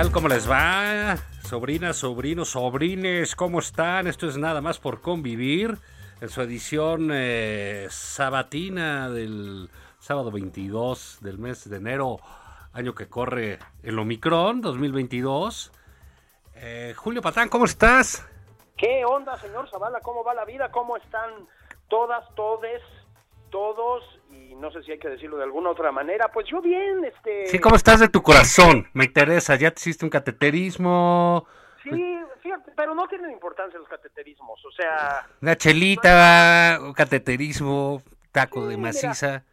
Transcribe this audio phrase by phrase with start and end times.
[0.00, 0.12] Tal?
[0.12, 1.16] ¿Cómo les va?
[1.42, 4.06] Sobrinas, sobrinos, sobrines, ¿cómo están?
[4.06, 5.76] Esto es nada más por convivir.
[6.22, 12.18] En su edición eh, sabatina del sábado 22 del mes de enero,
[12.72, 15.70] año que corre el Omicron 2022.
[16.54, 18.26] Eh, Julio Patán, ¿cómo estás?
[18.78, 20.00] ¿Qué onda, señor Zavala?
[20.00, 20.70] ¿Cómo va la vida?
[20.70, 21.30] ¿Cómo están
[21.88, 22.80] todas, todes,
[23.50, 24.02] todos?
[24.30, 26.28] Y no sé si hay que decirlo de alguna otra manera.
[26.28, 27.46] Pues yo bien, este...
[27.46, 28.88] Sí, ¿cómo estás de tu corazón?
[28.92, 31.46] Me interesa, ¿ya te hiciste un cateterismo?
[31.82, 35.26] Sí, fíjate, pero no tienen importancia los cateterismos, o sea...
[35.40, 38.88] Una chelita, un cateterismo, taco de mira.
[38.88, 39.44] maciza.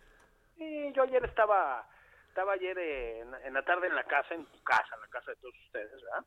[0.57, 1.87] Sí, yo ayer estaba,
[2.29, 5.31] estaba ayer en, en la tarde en la casa, en tu casa, en la casa
[5.31, 6.25] de todos ustedes, ¿verdad?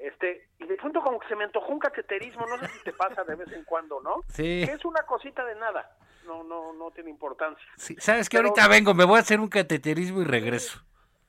[0.00, 2.92] Este, y de pronto como que se me antojó un cateterismo, no sé si te
[2.94, 4.22] pasa de vez en cuando, ¿no?
[4.28, 4.62] Sí.
[4.66, 5.94] Que es una cosita de nada,
[6.24, 7.62] no, no, no tiene importancia.
[7.76, 8.30] Sí, ¿Sabes?
[8.30, 10.82] Pero- Ahorita vengo, me voy a hacer un cateterismo y regreso.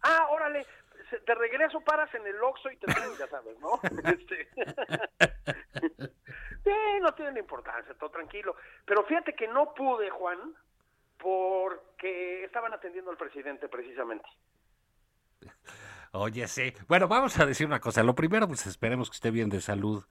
[0.03, 0.65] Ah, órale,
[1.27, 3.79] de regreso paras en el Oxxo y te traen, ya sabes, ¿no?
[4.05, 4.47] Este...
[6.63, 6.71] sí,
[7.01, 8.55] no tiene importancia, todo tranquilo.
[8.85, 10.55] Pero fíjate que no pude, Juan,
[11.17, 14.29] porque estaban atendiendo al presidente precisamente.
[16.13, 16.73] Oye, sí.
[16.87, 18.03] Bueno, vamos a decir una cosa.
[18.03, 20.03] Lo primero, pues esperemos que esté bien de salud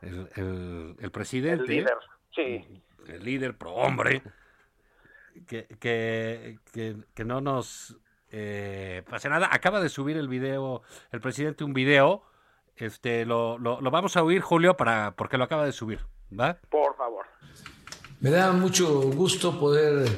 [0.00, 1.64] el, el- el presidente.
[1.64, 1.96] El líder,
[2.34, 2.82] sí.
[3.06, 4.22] El líder pro hombre.
[5.46, 7.96] Que, que, que, que no nos
[8.30, 9.48] eh, pase nada.
[9.52, 10.82] Acaba de subir el video,
[11.12, 12.22] el presidente un video.
[12.76, 16.00] Este, lo, lo, lo vamos a oír, Julio, para, porque lo acaba de subir.
[16.38, 16.58] ¿Va?
[16.70, 17.26] Por favor.
[18.20, 20.08] Me da mucho gusto poder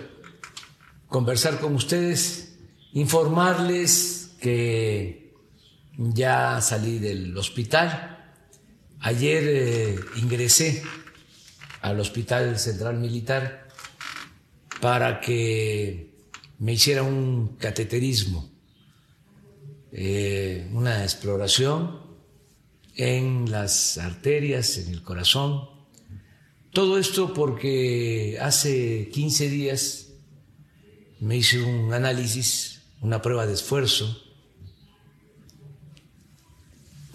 [1.09, 2.59] conversar con ustedes,
[2.93, 5.35] informarles que
[5.97, 8.35] ya salí del hospital.
[9.01, 10.83] Ayer eh, ingresé
[11.81, 13.69] al Hospital Central Militar
[14.81, 16.11] para que
[16.59, 18.51] me hiciera un cateterismo,
[19.93, 22.01] eh, una exploración
[22.97, 25.69] en las arterias, en el corazón,
[26.73, 30.09] todo esto porque hace 15 días
[31.21, 34.26] me hice un análisis, una prueba de esfuerzo.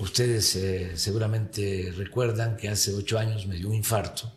[0.02, 4.34] Ustedes eh, seguramente recuerdan que hace ocho años me dio un infarto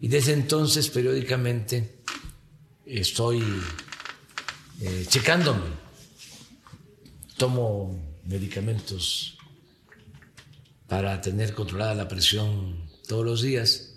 [0.00, 1.96] y desde entonces periódicamente
[2.86, 3.42] estoy
[4.80, 5.66] eh, checándome.
[7.36, 9.36] Tomo medicamentos
[10.86, 13.96] para tener controlada la presión todos los días.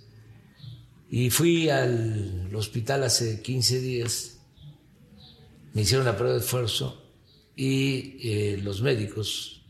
[1.12, 4.40] Y fui al hospital hace 15 días,
[5.74, 7.06] me hicieron la prueba de esfuerzo
[7.56, 9.61] y eh, los médicos,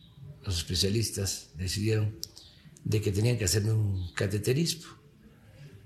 [0.43, 2.15] los especialistas, decidieron
[2.83, 4.89] de que tenían que hacerme un cateterismo.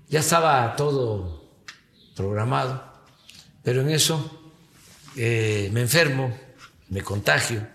[0.08, 1.50] Ya estaba todo
[2.14, 2.82] programado,
[3.62, 4.52] pero en eso
[5.16, 6.36] eh, me enfermo,
[6.88, 7.66] me contagio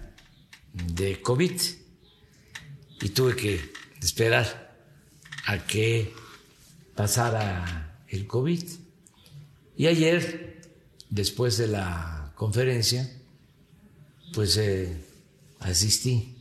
[0.73, 1.61] de COVID
[3.01, 4.75] y tuve que esperar
[5.45, 6.13] a que
[6.95, 8.63] pasara el COVID.
[9.77, 10.61] Y ayer,
[11.09, 13.09] después de la conferencia,
[14.33, 14.95] pues eh,
[15.59, 16.40] asistí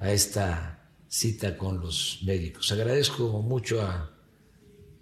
[0.00, 2.70] a esta cita con los médicos.
[2.72, 4.10] Agradezco mucho a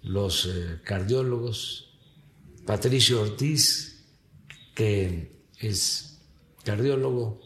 [0.02, 1.90] los eh, cardiólogos,
[2.66, 4.04] Patricio Ortiz,
[4.74, 6.18] que es
[6.62, 7.40] cardiólogo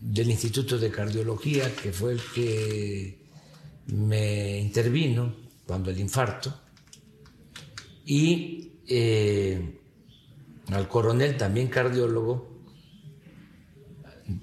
[0.00, 3.18] del Instituto de Cardiología, que fue el que
[3.86, 5.34] me intervino
[5.66, 6.54] cuando el infarto,
[8.04, 9.78] y eh,
[10.68, 12.56] al coronel, también cardiólogo,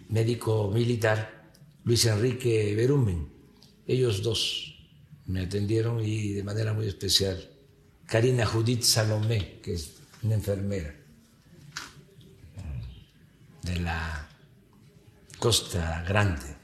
[0.09, 1.42] médico militar,
[1.85, 3.29] Luis Enrique Berumen.
[3.85, 4.73] Ellos dos
[5.25, 7.49] me atendieron y de manera muy especial
[8.05, 10.95] Karina Judith Salomé, que es una enfermera
[13.63, 14.29] de la
[15.39, 16.55] Costa Grande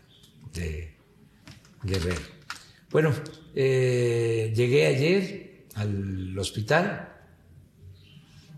[0.54, 0.96] de
[1.84, 2.22] Guerrero.
[2.90, 3.14] Bueno,
[3.56, 7.10] eh, llegué ayer al hospital,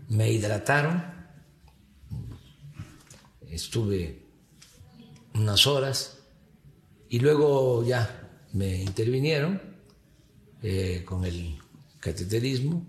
[0.08, 1.02] me hidrataron,
[3.48, 4.22] estuve
[5.34, 6.21] unas horas
[7.12, 9.60] y luego ya me intervinieron
[10.62, 11.58] eh, con el
[12.00, 12.86] cateterismo,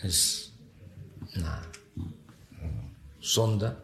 [0.00, 0.52] es
[1.34, 1.60] una
[3.18, 3.82] sonda,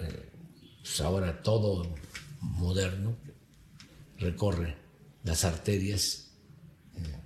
[0.00, 0.30] eh,
[0.82, 1.94] pues ahora todo
[2.40, 3.16] moderno,
[4.18, 4.74] recorre
[5.22, 6.32] las arterias
[6.96, 7.16] eh,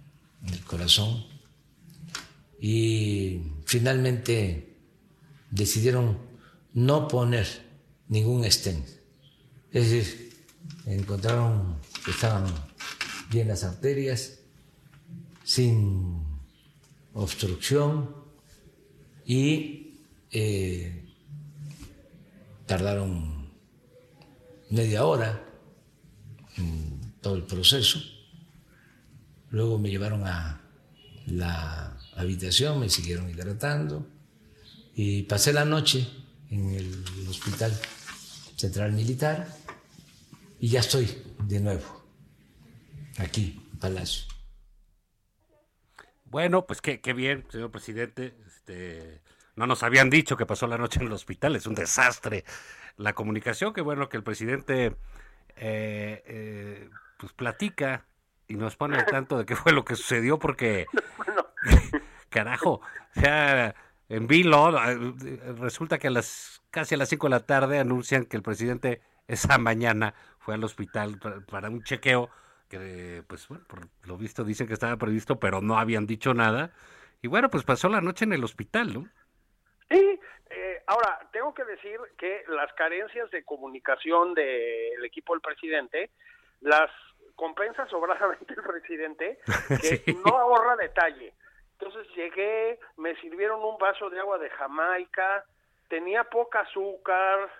[0.43, 1.25] del corazón
[2.61, 4.77] y finalmente
[5.51, 6.19] decidieron
[6.75, 7.47] no poner
[8.09, 8.87] ningún stent.
[9.73, 10.34] Es decir,
[10.87, 12.47] encontraron que estaban
[13.31, 14.39] bien las arterias,
[15.45, 16.23] sin
[17.15, 18.15] obstrucción
[19.25, 20.01] y
[20.31, 21.05] eh,
[22.67, 23.51] tardaron
[24.71, 25.45] media hora
[26.57, 28.01] en todo el proceso.
[29.51, 30.61] Luego me llevaron a
[31.27, 34.07] la habitación, me siguieron hidratando
[34.95, 36.07] y pasé la noche
[36.51, 37.73] en el Hospital
[38.57, 39.64] Central Militar
[40.65, 41.07] y ya estoy
[41.43, 41.85] de nuevo
[43.19, 44.25] aquí, Palacio.
[46.25, 48.35] Bueno, pues qué, qué bien, señor presidente.
[48.47, 49.21] Este,
[49.57, 52.47] no nos habían dicho que pasó la noche en el hospital, es un desastre
[52.97, 53.75] la comunicación.
[53.75, 54.97] Qué bueno que el presidente
[55.57, 56.89] eh, eh,
[57.19, 58.07] pues platica
[58.49, 60.87] y nos pone al tanto de qué fue lo que sucedió, porque
[62.31, 62.81] carajo,
[63.15, 63.75] o sea,
[64.09, 64.71] en Vilo
[65.59, 69.03] resulta que a las casi a las 5 de la tarde anuncian que el presidente
[69.29, 70.15] esa mañana
[70.45, 71.19] fue al hospital
[71.51, 72.29] para un chequeo
[72.69, 76.71] que pues bueno, por lo visto dicen que estaba previsto, pero no habían dicho nada.
[77.23, 79.09] Y bueno, pues pasó la noche en el hospital, ¿no?
[79.89, 80.21] Sí,
[80.51, 86.11] eh, ahora tengo que decir que las carencias de comunicación del equipo del presidente
[86.61, 86.91] las
[87.37, 89.39] compensa sobradamente el presidente,
[89.81, 91.33] que no ahorra detalle.
[91.79, 95.45] Entonces llegué, me sirvieron un vaso de agua de Jamaica,
[95.89, 97.51] tenía poca azúcar,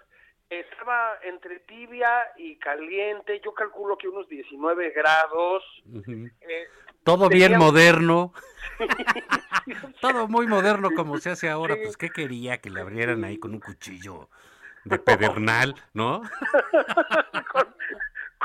[0.51, 5.63] estaba entre tibia y caliente, yo calculo que unos 19 grados.
[6.41, 6.69] Eh,
[7.03, 8.33] Todo bien moderno.
[10.01, 11.77] Todo muy moderno como se hace ahora.
[11.77, 12.59] Pues, ¿qué quería?
[12.59, 14.29] Que le abrieran ahí con un cuchillo
[14.85, 16.23] de pedernal, ¿no?
[17.53, 17.75] con,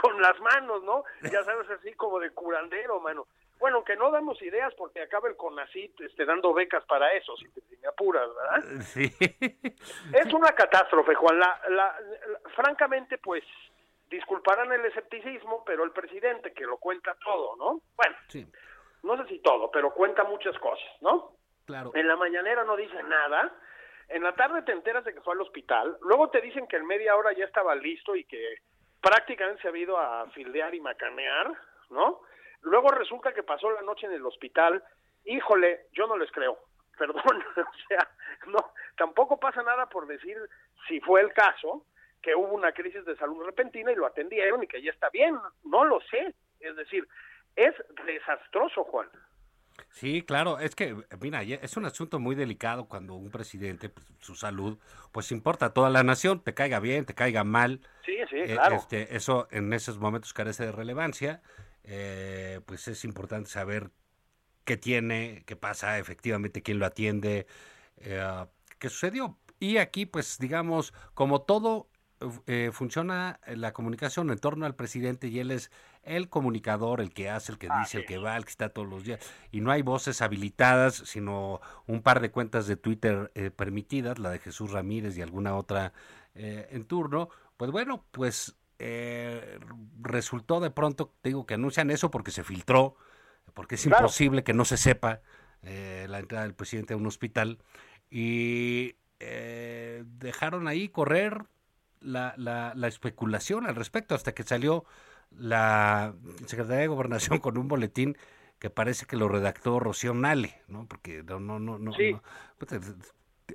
[0.01, 1.03] con, las manos, ¿no?
[1.23, 3.27] Ya sabes, así como de curandero, mano.
[3.59, 7.49] Bueno, que no damos ideas porque acaba el CONACIT este, dando becas para eso, si,
[7.49, 8.81] te, me apuras, ¿verdad?
[8.81, 9.11] Sí.
[10.13, 11.39] Es una catástrofe, Juan.
[11.39, 11.95] La, la,
[12.55, 13.43] francamente, pues,
[14.09, 17.81] disculparán el escepticismo, pero el presidente que lo cuenta todo, ¿no?
[17.95, 18.47] Bueno, sí.
[19.03, 21.33] no sé si todo, pero cuenta muchas cosas, ¿no?
[21.65, 21.91] Claro.
[21.93, 23.53] En la mañanera no dice nada.
[24.07, 25.97] En la tarde te enteras de que fue al hospital.
[26.01, 28.55] Luego te dicen que en media hora ya estaba listo y que
[29.01, 31.51] prácticamente se ha ido a fildear y macanear,
[31.91, 32.21] ¿no?
[32.61, 34.83] Luego resulta que pasó la noche en el hospital.
[35.25, 36.57] Híjole, yo no les creo.
[36.97, 37.23] Perdón,
[37.55, 38.09] o sea,
[38.47, 40.37] no, tampoco pasa nada por decir
[40.87, 41.85] si fue el caso
[42.21, 45.37] que hubo una crisis de salud repentina y lo atendieron y que ya está bien.
[45.63, 46.35] No lo sé.
[46.59, 47.07] Es decir,
[47.55, 47.73] es
[48.05, 49.09] desastroso, Juan.
[49.91, 54.35] Sí, claro, es que, mira, es un asunto muy delicado cuando un presidente, pues, su
[54.35, 54.77] salud,
[55.11, 57.79] pues importa a toda la nación, te caiga bien, te caiga mal.
[58.05, 58.75] Sí, sí, eh, claro.
[58.75, 61.41] Este, eso en esos momentos carece de relevancia.
[61.83, 63.91] Eh, pues es importante saber
[64.65, 67.47] qué tiene, qué pasa, efectivamente quién lo atiende,
[67.97, 68.45] eh,
[68.77, 69.37] qué sucedió.
[69.59, 71.89] Y aquí, pues digamos, como todo
[72.47, 75.71] eh, funciona la comunicación en torno al presidente y él es
[76.03, 78.87] el comunicador, el que hace, el que dice, el que va, el que está todos
[78.87, 79.19] los días.
[79.51, 84.39] Y no hay voces habilitadas, sino un par de cuentas de Twitter permitidas, la de
[84.39, 85.93] Jesús Ramírez y alguna otra
[86.35, 87.29] en turno.
[87.57, 89.59] Pues bueno, pues eh,
[90.01, 92.95] resultó de pronto, digo que anuncian eso porque se filtró,
[93.53, 95.21] porque es imposible que no se sepa
[95.63, 97.59] eh, la entrada del presidente a un hospital,
[98.09, 101.43] y eh, dejaron ahí correr
[101.99, 104.85] la, la, la, especulación al respecto hasta que salió
[105.31, 106.13] la
[106.45, 108.17] Secretaría de Gobernación con un boletín
[108.59, 110.85] que parece que lo redactó Rocío Nale, ¿no?
[110.85, 111.91] Porque no, no, no, no,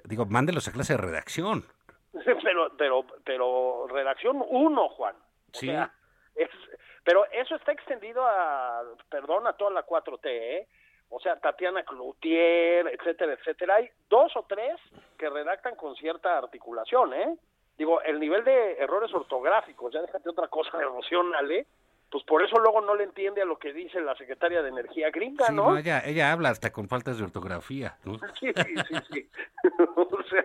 [0.04, 1.64] digo, mándelos a clase de redacción.
[2.44, 5.16] Pero, pero, pero redacción 1, Juan.
[5.52, 5.68] sí.
[6.36, 6.48] es,
[7.04, 10.68] pero eso está extendido a, perdón, a toda la 4T, ¿eh?
[11.10, 13.76] o sea, Tatiana Cloutier, etcétera, etcétera.
[13.76, 14.80] Hay dos o tres
[15.18, 17.36] que redactan con cierta articulación, ¿eh?
[17.76, 21.66] Digo, el nivel de errores ortográficos, ya déjate otra cosa de emocional,
[22.14, 25.10] Pues por eso luego no le entiende a lo que dice la secretaria de Energía
[25.10, 25.72] gringa, Sí, ¿no?
[25.72, 28.20] no, ella, ella habla hasta con faltas de ortografía, ¿no?
[28.40, 29.28] Sí, sí, sí,
[29.96, 30.44] o sea,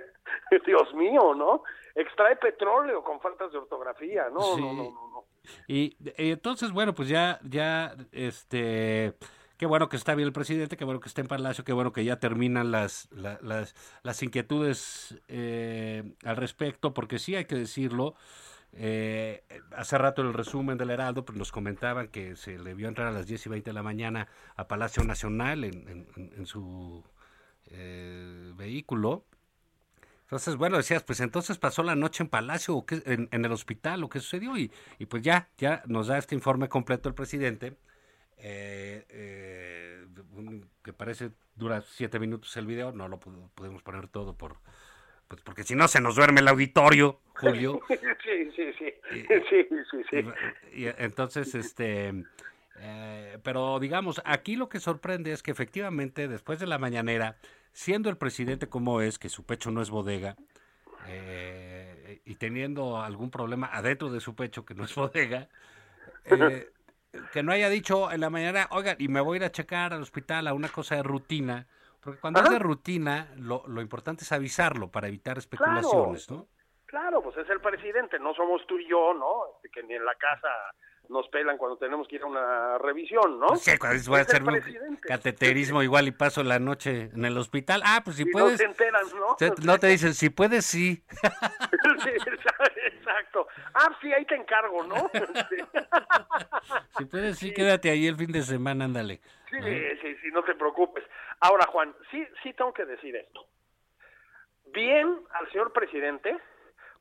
[0.65, 1.61] Dios mío, ¿no?
[1.93, 4.61] Extrae petróleo con faltas de ortografía, no, Sí.
[4.61, 5.25] no, no, no, no.
[5.67, 9.13] Y entonces, bueno, pues ya, ya, este,
[9.57, 11.93] qué bueno que está bien el presidente, qué bueno que está en Palacio, qué bueno
[11.93, 17.53] que ya terminan las, la- las, las inquietudes eh, al respecto, porque sí hay que
[17.57, 18.15] decirlo.
[18.73, 19.43] Eh,
[19.75, 23.11] hace rato el resumen del Heraldo, pues nos comentaban que se le vio entrar a
[23.11, 27.03] las 10 y 20 de la mañana a Palacio Nacional en, en- su
[27.67, 29.25] eh, vehículo.
[30.23, 34.03] Entonces, bueno, decías, pues entonces pasó la noche en Palacio, o qué- en, el hospital,
[34.03, 34.71] o qué sucedió, y,
[35.09, 37.75] pues ya, ya nos da este informe completo el presidente,
[38.37, 40.05] eh, eh,
[40.83, 44.57] que parece, dura siete minutos el video, no lo podemos poner todo por,
[45.29, 47.79] pues porque si no se nos duerme el auditorio, Julio.
[48.21, 48.93] Sí, sí, sí.
[49.49, 50.25] Sí, sí, sí.
[50.73, 52.13] Y, y entonces, este,
[52.81, 57.37] eh, pero digamos, aquí lo que sorprende es que efectivamente después de la mañanera,
[57.73, 60.35] siendo el presidente como es, que su pecho no es bodega,
[61.07, 65.49] eh, y teniendo algún problema adentro de su pecho que no es bodega,
[66.25, 66.71] eh,
[67.33, 69.93] que no haya dicho en la mañana, oigan, y me voy a ir a checar
[69.93, 71.67] al hospital a una cosa de rutina,
[72.01, 76.47] porque cuando es de rutina, lo, lo importante es avisarlo para evitar especulaciones, ¿no?
[76.85, 79.43] Claro, pues es el presidente, no somos tú y yo, ¿no?
[79.55, 80.49] Este, que ni en la casa
[81.07, 83.55] nos pelan cuando tenemos que ir a una revisión, ¿no?
[83.55, 84.53] Sí, cuando voy a hacerme
[84.87, 87.81] un cateterismo igual y paso la noche en el hospital.
[87.85, 88.57] Ah, pues si Y no puedes.
[88.57, 89.35] se enteran, ¿no?
[89.35, 91.03] te- no te dicen, si puedes, sí.
[92.03, 92.09] Sí,
[92.85, 93.47] exacto.
[93.73, 95.09] Ah, sí, ahí te encargo, ¿no?
[95.49, 95.55] Sí,
[96.97, 99.21] Si puedes, sí, quédate ahí el fin de semana, ándale.
[99.49, 99.57] sí,
[100.01, 101.03] sí, sí, no te preocupes.
[101.41, 103.45] Ahora, Juan, sí, sí tengo que decir esto.
[104.73, 106.37] Bien al señor presidente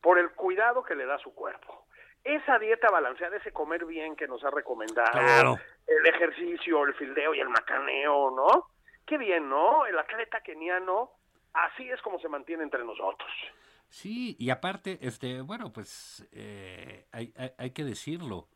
[0.01, 1.87] por el cuidado que le da a su cuerpo.
[2.25, 5.57] Esa dieta balanceada, ese comer bien que nos ha recomendado, Claro.
[5.87, 8.69] el ejercicio, el fildeo y el macaneo, ¿no?
[9.07, 9.87] Qué bien, ¿no?
[9.87, 11.11] El atleta keniano,
[11.55, 13.31] así es como se mantiene entre nosotros.
[13.89, 18.49] Sí, y aparte, este, bueno, pues eh, hay, hay, hay que decirlo.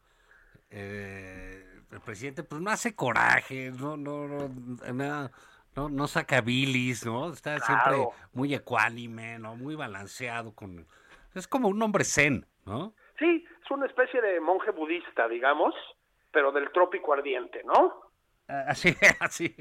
[0.71, 5.31] Eh, el presidente, pues no hace coraje, no, no, no, no,
[5.75, 7.33] no, no saca bilis, ¿no?
[7.33, 9.57] Está siempre muy ecuánime, ¿no?
[9.57, 10.87] Muy balanceado con.
[11.35, 12.95] Es como un hombre zen, ¿no?
[13.19, 15.75] Sí, es una especie de monje budista, digamos,
[16.31, 18.13] pero del trópico ardiente, ¿no?
[18.49, 19.55] Ah, Así, así.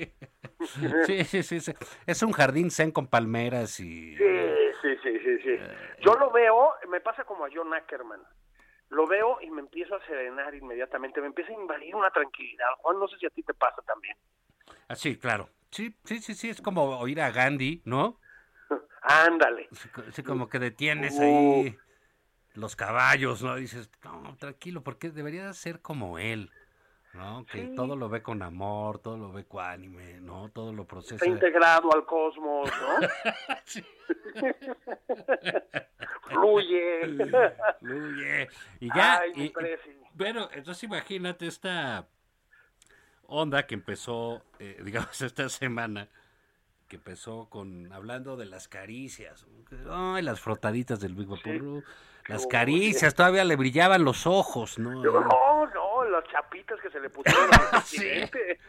[1.05, 1.73] Sí, sí, sí, sí.
[2.05, 4.15] Es un jardín zen con palmeras y...
[4.17, 4.23] Sí,
[4.81, 5.59] sí, sí, sí, sí.
[6.01, 8.21] Yo lo veo, me pasa como a John Ackerman.
[8.89, 12.67] Lo veo y me empiezo a serenar inmediatamente, me empieza a invadir una tranquilidad.
[12.79, 14.17] Juan, no sé si a ti te pasa también.
[14.89, 15.47] Así, claro.
[15.71, 18.19] Sí, sí, sí, sí, es como oír a Gandhi, ¿no?
[19.01, 19.69] Ándale.
[20.07, 21.21] Así como que detienes Uh.
[21.23, 21.77] ahí
[22.53, 23.55] los caballos, ¿no?
[23.55, 26.51] Dices, no, tranquilo, porque debería ser como él,
[27.13, 27.45] ¿no?
[27.45, 27.75] Que Sí.
[27.75, 30.49] todo lo ve con amor, todo lo ve cuánime, ¿no?
[30.49, 31.15] Todo lo procesa.
[31.15, 33.07] Está integrado al cosmos, ¿no?
[33.65, 33.83] Sí.
[36.27, 37.01] Fluye.
[37.79, 38.49] Fluye.
[38.79, 39.53] Y ya, Ay, y-
[40.13, 42.07] bueno, entonces imagínate esta
[43.31, 46.07] onda que empezó, eh, digamos, esta semana,
[46.87, 49.45] que empezó con, hablando de las caricias,
[49.89, 51.83] ay, las frotaditas del Big Vaporru,
[52.27, 52.49] las Uy.
[52.49, 54.91] caricias, todavía le brillaban los ojos, ¿no?
[55.01, 57.97] No, no, las chapitas que se le pusieron al Sí.
[57.97, 58.59] presidente.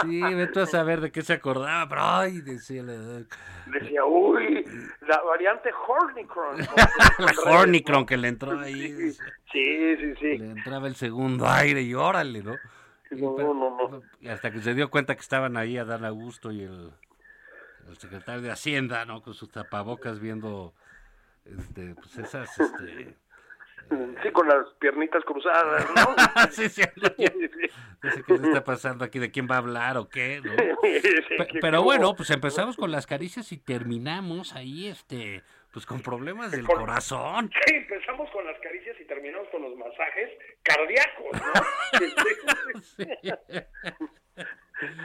[0.00, 3.24] Sí, vete a saber de qué se acordaba, pero ay, decía la...
[3.66, 4.64] Decía, uy,
[5.08, 6.58] la variante Hornicron.
[7.18, 9.10] La Hornicron que le entró ahí,
[9.52, 10.38] Sí, sí, sí.
[10.38, 12.56] le entraba el segundo aire y órale, ¿no?
[13.20, 14.02] No, pero- no, no.
[14.20, 16.90] y hasta que se dio cuenta que estaban ahí Adán Augusto y el,
[17.88, 19.22] el secretario de Hacienda, ¿no?
[19.22, 20.74] Con sus tapabocas viendo
[21.44, 23.16] este, pues esas, este...
[24.22, 26.14] Sí, con las piernitas cruzadas, ¿no?
[26.50, 27.30] sí, sí, no, ya-
[28.02, 30.52] no sé qué le está pasando aquí, de quién va a hablar o qué, ¿no?
[31.60, 36.64] Pero bueno, pues empezamos con las caricias y terminamos ahí, este, pues con problemas del
[36.66, 37.50] corazón.
[37.66, 40.30] Sí, empezamos con las caricias y terminamos con los masajes
[40.62, 41.52] cardíacos, ¿no?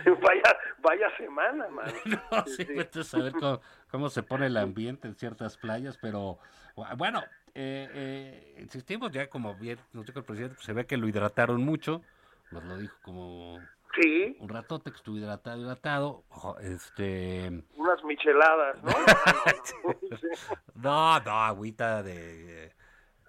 [0.21, 1.91] vaya, vaya semana, man.
[2.31, 6.39] No, sí, vete a saber cómo, cómo se pone el ambiente en ciertas playas, pero
[6.75, 10.85] bu- bueno, eh, eh, insistimos ya como bien nos dijo el presidente, pues, se ve
[10.85, 12.01] que lo hidrataron mucho,
[12.51, 13.59] nos lo dijo como
[13.99, 16.23] Sí, un ratote que estuvo hidratado, hidratado,
[16.61, 18.91] este, unas micheladas, ¿no?
[20.75, 22.71] no, no, agüita de eh,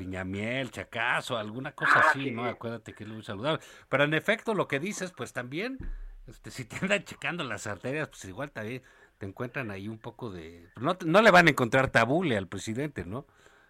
[0.00, 2.30] piñamiel, chacazo, alguna cosa Ah, así, sí.
[2.30, 2.44] ¿no?
[2.46, 3.60] Acuérdate que es muy saludable.
[3.88, 5.78] Pero en efecto, lo que dices, pues también
[6.26, 8.82] este, si te andan checando las arterias, pues igual también
[9.18, 10.68] te encuentran ahí un poco de...
[10.80, 13.26] No, no le van a encontrar tabule al presidente, ¿no?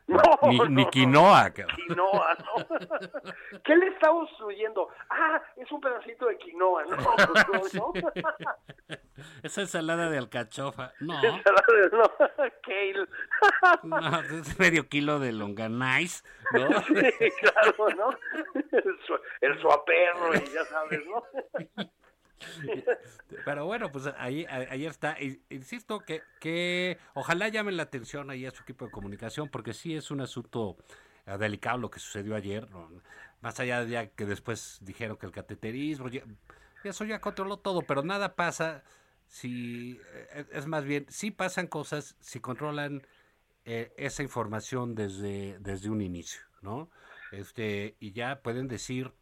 [0.07, 0.90] No, ni, no, ni no.
[0.90, 1.76] quinoa, cabrón.
[1.87, 2.66] Quinoa, ¿no?
[3.64, 4.88] ¿Qué le está obstruyendo?
[5.09, 6.97] Ah, es un pedacito de quinoa, ¿no?
[7.50, 7.75] Pues.
[9.42, 10.92] Esa ensalada de alcachofa.
[11.00, 11.42] No, no,
[12.62, 13.07] Kale.
[13.83, 16.80] no, es medio kilo de longanize, ¿no?
[16.83, 18.11] Sí, claro, ¿no?
[18.73, 21.23] El, su- el suaperro y ya sabes, ¿no?
[23.44, 25.16] Pero bueno, pues ahí, ahí está.
[25.49, 29.94] Insisto que, que ojalá llamen la atención ahí a su equipo de comunicación, porque sí
[29.94, 30.76] es un asunto
[31.26, 32.68] eh, delicado lo que sucedió ayer.
[33.40, 36.09] Más allá de que después dijeron que el cateterismo,
[36.85, 38.85] eso ya controló todo, pero nada pasa
[39.26, 43.06] si, eh, es más bien, sí pasan cosas si controlan
[43.64, 46.90] eh, esa información desde, desde un inicio, ¿no?
[47.32, 49.12] Este, y ya pueden decir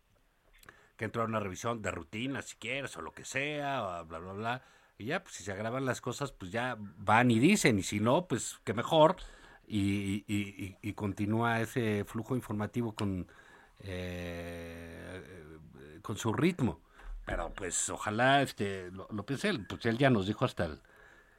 [0.98, 4.18] que entró a una revisión de rutina, si quieres, o lo que sea, o bla,
[4.18, 4.62] bla, bla.
[4.98, 8.00] Y ya, pues si se agravan las cosas, pues ya van y dicen, y si
[8.00, 9.16] no, pues que mejor.
[9.70, 13.26] Y, y, y- y continúa ese flujo informativo con,
[13.80, 15.22] eh,
[16.02, 16.80] con su ritmo.
[17.24, 20.80] Pero pues ojalá este lo, lo piense él, pues él ya nos dijo hasta el,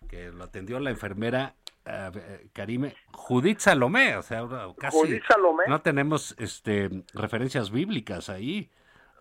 [0.08, 4.48] que lo atendió la enfermera eh, Karime Judith Salomé, o sea,
[4.78, 5.64] casi Judith Salomé.
[5.68, 8.70] no tenemos este referencias bíblicas ahí.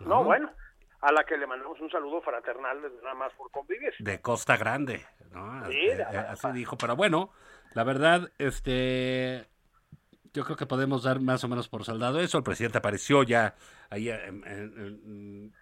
[0.00, 0.50] No, bueno,
[1.00, 3.92] a la que le mandamos un saludo fraternal desde nada más por convivir.
[3.98, 5.66] de Costa Grande, ¿no?
[5.70, 7.30] Sí, Eh, de- eh, así dijo, pero bueno,
[7.74, 9.46] la verdad, este,
[10.32, 12.38] yo creo que podemos dar más o menos por saldado eso.
[12.38, 13.54] El presidente apareció ya
[13.90, 15.52] ahí en, en- en-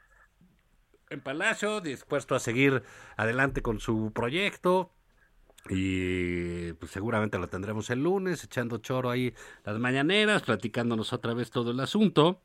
[1.09, 2.83] en Palacio, dispuesto a seguir
[3.17, 4.93] adelante con su proyecto.
[5.69, 11.51] Y pues seguramente lo tendremos el lunes, echando choro ahí las mañaneras, platicándonos otra vez
[11.51, 12.43] todo el asunto.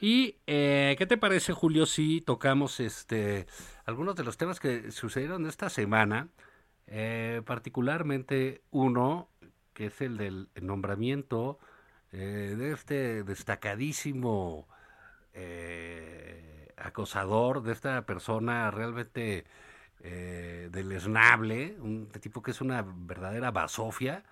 [0.00, 3.46] Y eh, ¿qué te parece, Julio, si tocamos este
[3.84, 6.28] algunos de los temas que sucedieron esta semana?
[6.86, 9.28] Eh, particularmente uno,
[9.72, 11.58] que es el del nombramiento
[12.12, 14.68] eh, de este destacadísimo
[15.32, 19.44] eh, acosador, de esta persona realmente
[20.70, 24.22] deleznable, un tipo que es una verdadera basofia,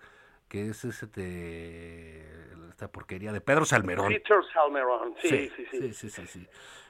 [0.53, 2.21] que es este,
[2.69, 4.09] esta porquería de Pedro Salmerón.
[4.13, 5.93] Peter Salmerón, sí, sí, sí.
[5.95, 6.47] sí, sí, sí.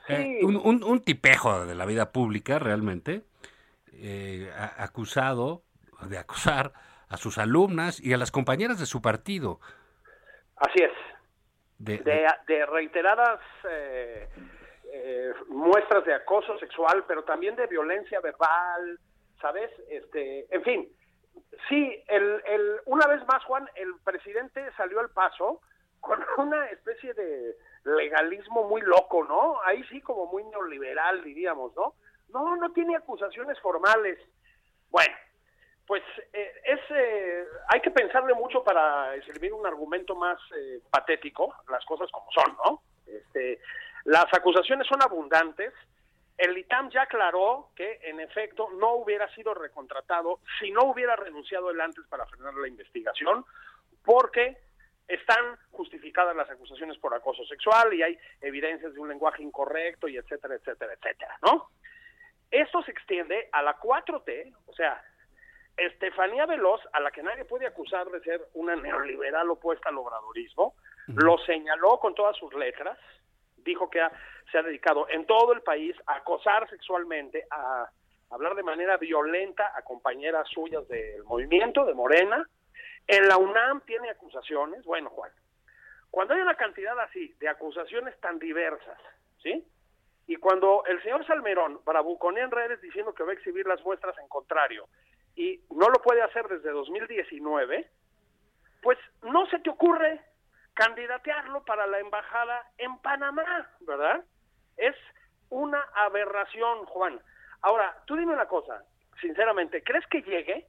[0.08, 3.22] Eh, un, un- un tipejo de la vida pública, realmente,
[3.92, 5.62] eh, acusado
[6.08, 6.72] de acusar
[7.08, 9.60] a sus alumnas y a las compañeras de su partido.
[10.56, 10.90] Así es.
[11.78, 13.38] De, De, de reiteradas
[13.70, 14.28] eh,
[14.92, 18.98] eh, muestras de acoso sexual, pero también de violencia verbal,
[19.40, 19.70] ¿sabes?
[19.88, 20.88] Este, en fin,
[21.68, 25.60] sí, el, el, una vez más, Juan, el presidente salió al paso
[26.00, 29.60] con una especie de legalismo muy loco, ¿no?
[29.64, 31.94] Ahí sí como muy neoliberal, diríamos, ¿no?
[32.28, 34.18] No, no tiene acusaciones formales.
[34.90, 35.14] Bueno,
[35.86, 36.52] pues eh,
[36.90, 42.30] eh, hay que pensarle mucho para escribir un argumento más eh, patético, las cosas como
[42.32, 42.82] son, ¿no?
[43.06, 43.60] Este,
[44.04, 45.72] las acusaciones son abundantes.
[46.38, 51.70] El ITAM ya aclaró que, en efecto, no hubiera sido recontratado si no hubiera renunciado
[51.70, 53.44] él antes para frenar la investigación,
[54.04, 54.58] porque
[55.06, 60.16] están justificadas las acusaciones por acoso sexual y hay evidencias de un lenguaje incorrecto y
[60.16, 61.70] etcétera, etcétera, etcétera, ¿no?
[62.50, 65.02] Esto se extiende a la 4T, o sea,
[65.76, 70.74] Estefanía Veloz, a la que nadie puede acusar de ser una neoliberal opuesta al obradorismo,
[71.08, 72.98] lo señaló con todas sus letras,
[73.64, 74.12] dijo que ha-
[74.50, 77.88] se ha dedicado en todo el país a acosar sexualmente, a
[78.30, 82.48] hablar de manera violenta a compañeras suyas del movimiento, de Morena.
[83.06, 85.30] En la UNAM tiene acusaciones, bueno, Juan,
[86.10, 88.98] cuando hay una cantidad así de acusaciones tan diversas,
[89.42, 89.66] ¿sí?
[90.26, 94.16] Y cuando el señor Salmerón bravuconea en redes diciendo que va a exhibir las muestras
[94.18, 94.86] en contrario
[95.34, 97.88] y no lo puede hacer desde 2019,
[98.82, 100.20] pues no se te ocurre
[100.74, 104.24] candidatearlo para la embajada en Panamá, ¿verdad?
[104.76, 104.96] Es
[105.50, 107.20] una aberración, Juan.
[107.60, 108.84] Ahora, tú dime una cosa,
[109.20, 110.66] sinceramente, ¿crees que llegue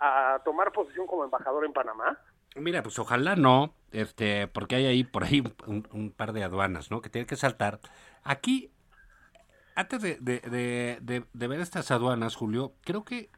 [0.00, 2.18] a tomar posición como embajador en Panamá?
[2.54, 7.02] Mira, pues ojalá no, este, porque hay ahí por ahí un, par de aduanas, ¿no?
[7.02, 7.80] Que tienen que saltar.
[8.22, 8.72] Aquí,
[9.74, 13.28] antes de ver estas aduanas, Julio, creo que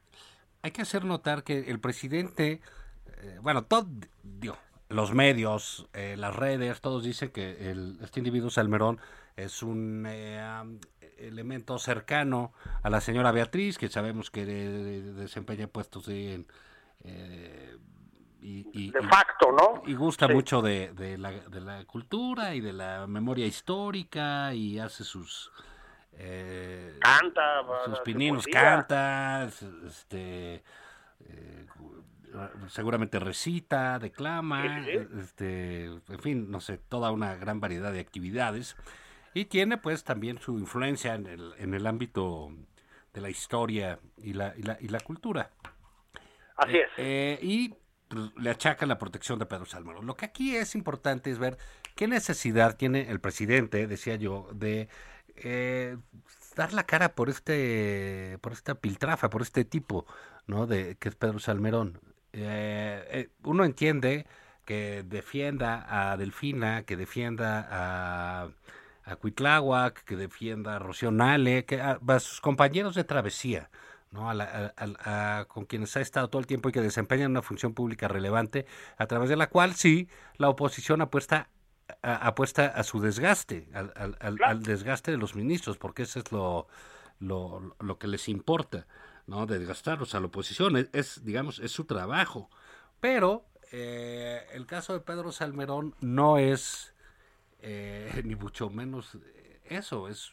[0.62, 2.60] hay que hacer notar que el presidente,
[3.06, 3.86] eh, bueno, todo,
[4.22, 4.56] digo,
[4.88, 9.00] los medios, eh, las redes, todos dicen que el, este individuo Salmerón
[9.36, 10.40] es un eh,
[11.18, 16.44] elemento cercano a la señora Beatriz, que sabemos que desempeña puestos de,
[17.04, 17.76] eh,
[18.40, 19.82] y, y- De facto, ¿no?
[19.86, 20.32] y gusta Sí.
[20.32, 25.50] mucho de, de la, de la cultura y de la memoria histórica y hace sus
[26.12, 28.60] eh, Canta, sus pininos poesía.
[28.86, 29.44] canta,
[29.86, 30.62] este,
[31.20, 31.66] eh,
[32.68, 38.76] seguramente recita, declama, Sí, este, en fin, no sé, toda una gran variedad de actividades
[39.34, 42.50] y tiene pues también su influencia en el, en el ámbito
[43.12, 45.50] de la historia y la, y la, y la cultura.
[46.56, 46.88] Así es.
[46.96, 47.74] Eh, y
[48.36, 50.06] le achaca la protección de Pedro Salmerón.
[50.06, 51.58] Lo que aquí es importante es ver
[51.94, 54.88] qué necesidad tiene el presidente, decía yo, de
[55.36, 55.96] eh,
[56.56, 60.06] dar la cara por este, por esta piltrafa, por este tipo,
[60.46, 60.66] ¿no?
[60.66, 62.00] De que es Pedro Salmerón.
[62.32, 64.26] Eh, eh, uno entiende
[64.64, 68.48] que defienda a Delfina, que defienda a,
[69.04, 73.70] a Cuitláhuac, que defienda a Rocío Nale, que a, a sus compañeros de travesía,
[74.10, 74.28] ¿no?
[74.30, 77.72] A la- a- con quienes ha estado todo el tiempo y que desempeñan una función
[77.74, 78.66] pública relevante,
[78.98, 81.48] a través de la cual sí la oposición apuesta
[82.02, 84.50] a, apuesta a su desgaste, al, al- al- Claro.
[84.52, 86.68] al desgaste de los ministros, porque eso es lo,
[87.20, 88.86] lo, lo que les importa,
[89.28, 89.46] ¿no?
[89.46, 92.50] Desgastarlos a la oposición, es, digamos, es su trabajo.
[93.00, 96.92] Pero eh, el caso de Pedro Salmerón no es
[97.60, 99.16] eh, ni mucho menos
[99.64, 100.32] eso, es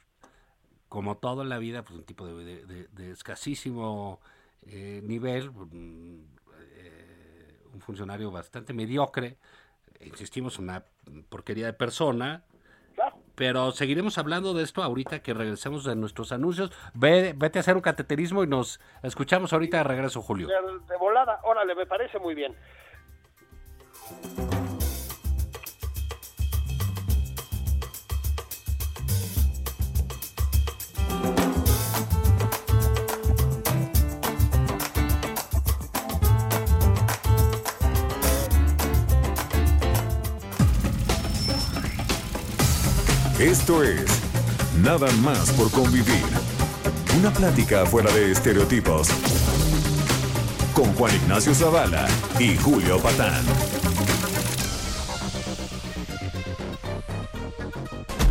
[0.89, 4.21] como todo en la vida, pues un tipo de, de- de- de escasísimo
[4.63, 6.23] eh, nivel, mm,
[6.77, 9.37] eh, un funcionario bastante mediocre,
[9.99, 10.85] insistimos, una
[11.29, 12.43] porquería de persona.
[13.35, 16.71] Pero seguiremos hablando de esto ahorita que regresemos de nuestros anuncios.
[16.93, 20.47] Ve, vete a hacer un cateterismo y nos escuchamos ahorita de regreso, Julio.
[20.47, 20.53] De,
[20.87, 22.55] de volada, órale, me parece muy bien.
[43.65, 44.05] Esto es
[44.83, 46.23] Nada más por convivir.
[47.17, 49.07] Una plática fuera de estereotipos.
[50.75, 52.05] Con Juan Ignacio Zavala
[52.37, 53.43] y Julio Patán.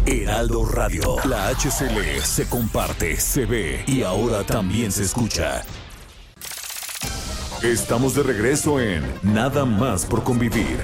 [0.07, 1.17] Heraldo Radio.
[1.25, 5.65] La HCL se comparte, se ve y ahora también se escucha.
[7.61, 10.79] Estamos de regreso en Nada más por convivir.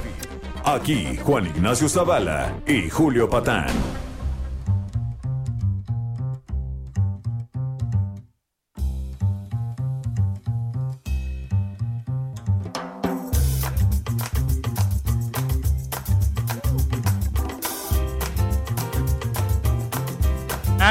[0.64, 3.68] Aquí Juan Ignacio Zavala y Julio Patán.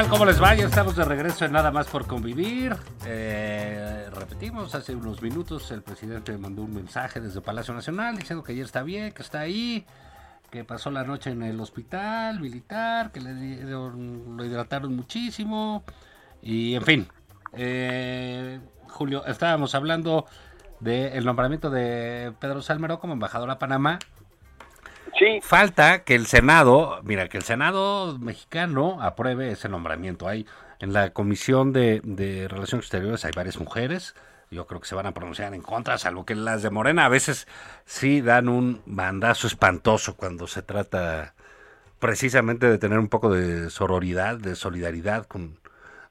[0.10, 0.56] ¿Cómo les va?
[0.56, 2.76] Ya estamos de regreso en Nada más por convivir.
[3.06, 8.54] Eh, repetimos, hace unos minutos el presidente mandó un mensaje desde Palacio Nacional diciendo que
[8.54, 9.86] ayer está bien, que está ahí,
[10.50, 15.84] que pasó la noche en el hospital militar, que le dieron- lo hidrataron muchísimo
[16.42, 17.08] y en fin.
[17.54, 20.26] Eh, Julio, estábamos hablando
[20.80, 24.00] del nombramiento de Pedro Salmerón como embajador a Panamá.
[25.20, 30.30] Sí, Falta que el Senado, mira, que el Senado mexicano apruebe ese nombramiento.
[30.30, 30.48] Hay
[30.80, 34.16] en la Comisión de, de Relaciones Exteriores hay varias mujeres.
[34.50, 37.10] Yo creo que se van a pronunciar en contra, salvo que las de Morena a
[37.10, 37.50] veces
[37.86, 41.34] sí dan un bandazo espantoso cuando se trata
[42.00, 45.60] precisamente de tener un poco de sororidad, de solidaridad con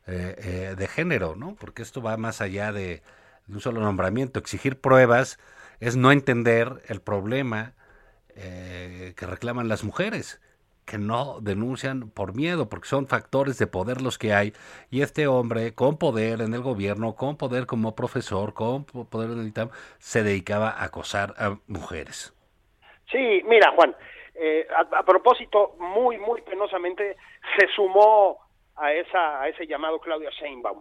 [0.06, 1.56] eh, eh, de género, ¿no?
[1.58, 3.02] Porque esto va más allá de,
[3.46, 4.38] de un solo nombramiento.
[4.38, 5.38] Exigir pruebas
[5.80, 7.72] es no entender el problema
[8.38, 10.40] eh, que reclaman las mujeres,
[10.86, 14.54] que no denuncian por miedo, porque son factores de poder los que hay.
[14.90, 19.30] Y este hombre, con poder en el gobierno, con poder como profesor, con po- poder
[19.32, 22.32] en el ITAM, se dedicaba a acosar a mujeres.
[23.10, 23.94] sí, mira, Juan,
[24.34, 27.16] eh, a, a propósito, muy, muy penosamente
[27.58, 28.38] se sumó
[28.76, 30.80] a esa a ese llamado Claudia Sheinbaum.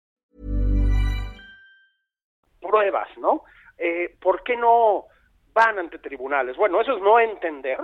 [2.71, 3.43] pruebas, ¿no?
[3.77, 5.05] Eh, ¿Por qué no
[5.53, 6.55] van ante tribunales?
[6.55, 7.79] Bueno, eso es no entender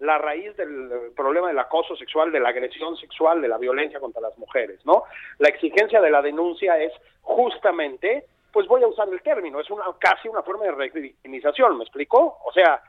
[0.00, 4.20] la raíz del problema del acoso sexual, de la agresión sexual, de la violencia contra
[4.20, 5.04] las mujeres, ¿no?
[5.38, 9.84] La exigencia de la denuncia es justamente, pues voy a usar el término, es una
[9.98, 12.38] casi una forma de revictimización, ¿me explico?
[12.44, 12.82] O sea,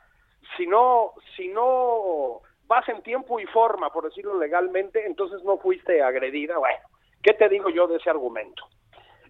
[0.58, 6.02] si no, si no vas en tiempo y forma, por decirlo legalmente, entonces no fuiste
[6.02, 6.58] agredida.
[6.58, 6.80] Bueno,
[7.22, 8.64] ¿qué te digo yo de ese argumento?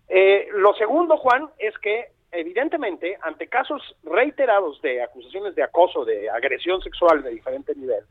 [0.09, 6.29] Eh, lo segundo, Juan, es que evidentemente, ante casos reiterados de acusaciones de acoso, de
[6.29, 8.03] agresión sexual de diferente nivel,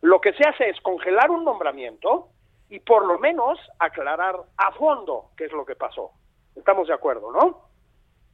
[0.00, 2.28] lo que se hace es congelar un nombramiento
[2.68, 6.10] y por lo menos aclarar a fondo qué es lo que pasó.
[6.56, 7.68] Estamos de acuerdo, ¿no?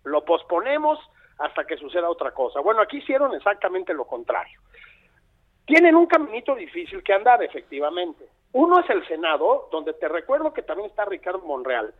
[0.05, 0.99] Lo posponemos
[1.39, 2.61] hasta que suceda otra cosa.
[2.61, 4.61] Bueno, aquí hicieron exactamente lo contrario.
[5.65, 8.27] Tienen un caminito difícil que andar, efectivamente.
[8.53, 11.95] Uno es el Senado, donde te recuerdo que también está Ricardo Monreal,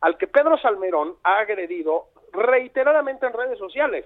[0.00, 4.04] al que Pedro Salmerón ha agredido reiteradamente en redes sociales.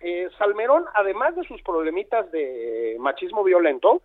[0.00, 4.02] Eh, Salmerón, además de sus problemitas de machismo violento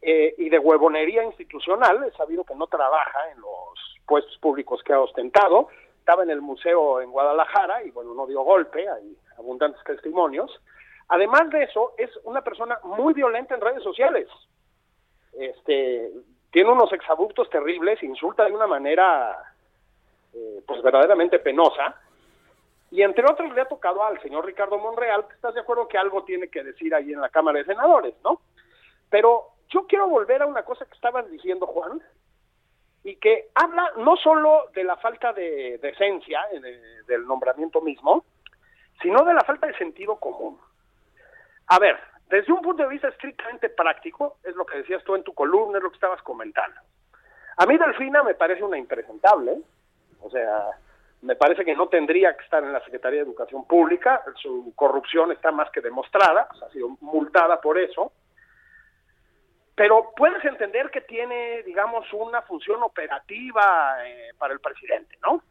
[0.00, 4.92] eh, y de huevonería institucional, es sabido que no trabaja en los puestos públicos que
[4.92, 9.82] ha ostentado, estaba en el museo en Guadalajara y bueno, no dio golpe, hay abundantes
[9.84, 10.50] testimonios.
[11.08, 14.28] Además de eso, es una persona muy violenta en redes sociales.
[15.32, 16.10] Este,
[16.50, 19.51] tiene unos exabruptos terribles, insulta de una manera
[20.34, 22.00] eh, pues verdaderamente penosa.
[22.90, 25.98] Y entre otros le ha tocado al señor Ricardo Monreal, que estás de acuerdo que
[25.98, 28.40] algo tiene que decir ahí en la Cámara de Senadores, ¿no?
[29.08, 32.02] Pero yo quiero volver a una cosa que estabas diciendo, Juan,
[33.04, 36.40] y que habla no solo de la falta de decencia
[37.06, 38.24] del nombramiento mismo,
[39.00, 40.58] sino de la falta de sentido común.
[41.66, 45.24] A ver, desde un punto de vista estrictamente práctico, es lo que decías tú en
[45.24, 46.80] tu columna, es lo que estabas comentando.
[47.56, 49.58] A mí Delfina me parece una impresentable,
[50.22, 50.70] o sea,
[51.22, 55.32] me parece que no tendría que estar en la Secretaría de Educación Pública, su corrupción
[55.32, 58.12] está más que demostrada, ha sido multada por eso,
[59.74, 65.42] pero puedes entender que tiene, digamos, una función operativa eh, para el presidente, ¿no?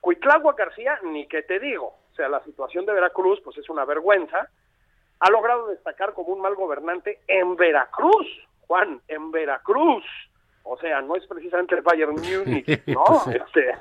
[0.00, 3.84] Cuitlagua García, ni que te digo, o sea, la situación de Veracruz, pues es una
[3.84, 4.48] vergüenza,
[5.20, 8.26] ha logrado destacar como un mal gobernante en Veracruz,
[8.66, 10.04] Juan, en Veracruz,
[10.62, 13.04] o sea, no es precisamente el Bayern Múnich, ¿no?
[13.32, 13.74] Este,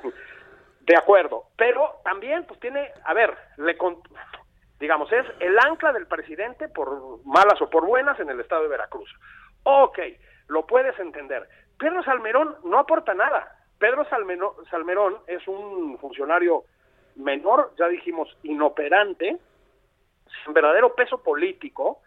[0.85, 3.77] de acuerdo, pero también pues tiene, a ver, le
[4.79, 8.69] digamos, es el ancla del presidente por malas o por buenas en el estado de
[8.69, 9.09] Veracruz.
[9.63, 9.99] Ok,
[10.47, 11.47] lo puedes entender.
[11.79, 13.57] Pedro Salmerón no aporta nada.
[13.79, 16.65] Pedro Salmerón es un funcionario
[17.15, 19.37] menor, ya dijimos, inoperante,
[20.43, 22.01] sin verdadero peso político,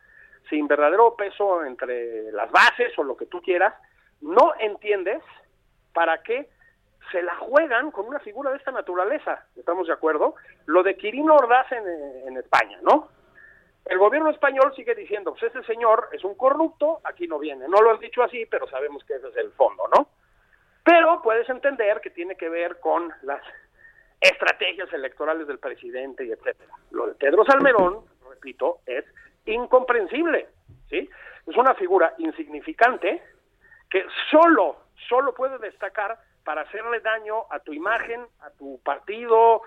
[0.51, 3.75] sin verdadero peso entre las bases o lo que tú quieras,
[4.21, 5.23] no entiendes
[5.93, 6.49] para qué
[7.11, 10.35] se la juegan con una figura de esta naturaleza, ¿estamos de acuerdo?
[10.67, 13.09] Lo de Quirino Ordaz en, España, ¿no?
[13.85, 17.69] El gobierno español sigue diciendo, pues ese señor es un corrupto, aquí no viene.
[17.69, 20.09] No lo han dicho así, pero sabemos que ese es el fondo, ¿no?
[20.85, 23.43] Pero puedes entender que tiene que ver con las
[24.21, 26.73] estrategias electorales del presidente y etcétera.
[26.91, 29.05] Lo de Pedro Salmerón, repito, es
[29.47, 30.49] incomprensible,
[30.91, 31.09] ¿sí?
[31.47, 33.23] Es una figura insignificante
[33.89, 39.63] que solo, solo puede destacar para hacerle daño a tu imagen, a tu partido,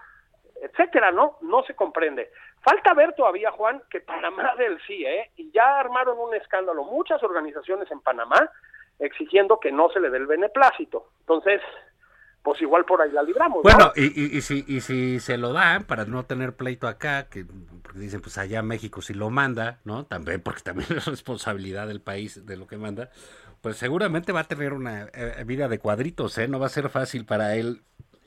[0.61, 1.37] etcétera, ¿no?
[1.41, 2.31] No se comprende.
[2.61, 5.29] Falta ver todavía, Juan, que Panamá del sí, ¿eh?
[5.35, 8.49] Y ya armaron un escándalo muchas organizaciones en Panamá
[8.97, 11.09] exigiendo que no se le dé el beneplácito.
[11.19, 11.61] Entonces,
[12.43, 13.61] pues igual por ahí la libramos.
[13.61, 17.45] Bueno, y, y, si, y si se lo dan para no tener pleito acá, que
[17.81, 20.05] porque dicen pues allá México si lo manda, ¿no?
[20.05, 23.09] También porque también es responsabilidad del país de lo que manda,
[23.61, 26.47] pues seguramente va a tener una eh, vida de cuadritos, ¿eh?
[26.47, 27.81] No va a ser fácil para él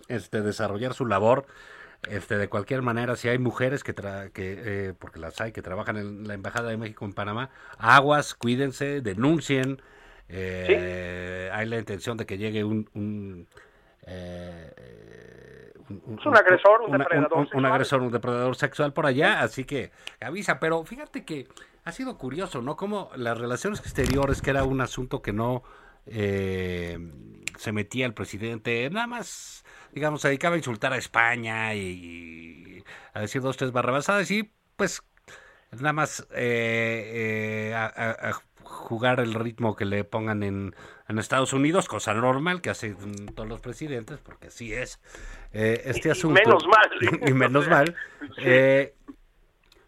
[0.08, 1.46] este desarrollar su labor.
[2.08, 5.96] Este, de cualquier manera, si hay mujeres que, que eh, porque las hay, que trabajan
[5.96, 9.80] en la Embajada de México en Panamá, aguas, cuídense, denuncien.
[10.28, 13.46] Eh, hay la intención de que llegue un, un
[16.04, 20.58] un, agresor, un depredador un, un, agresor, un depredador sexual por allá, así que avisa,
[20.60, 21.48] pero fíjate que
[21.84, 22.76] ha sido curioso, ¿no?
[22.76, 25.62] Como las relaciones exteriores, que era un asunto que no
[26.06, 26.98] eh,
[27.58, 32.82] se metía el presidente, nada más, digamos, se dedicaba a insultar a España y,
[33.14, 35.02] a decir dos, tres barrabasadas y pues
[35.72, 38.32] nada más eh, eh, a,
[38.64, 40.74] jugar el ritmo que le pongan en,
[41.08, 45.00] en, Estados Unidos, cosa normal que hacen todos los presidentes, porque así es
[45.52, 46.40] este asunto.
[46.42, 47.28] Y menos mal.
[47.28, 47.96] y menos mal.
[48.38, 48.94] Eh,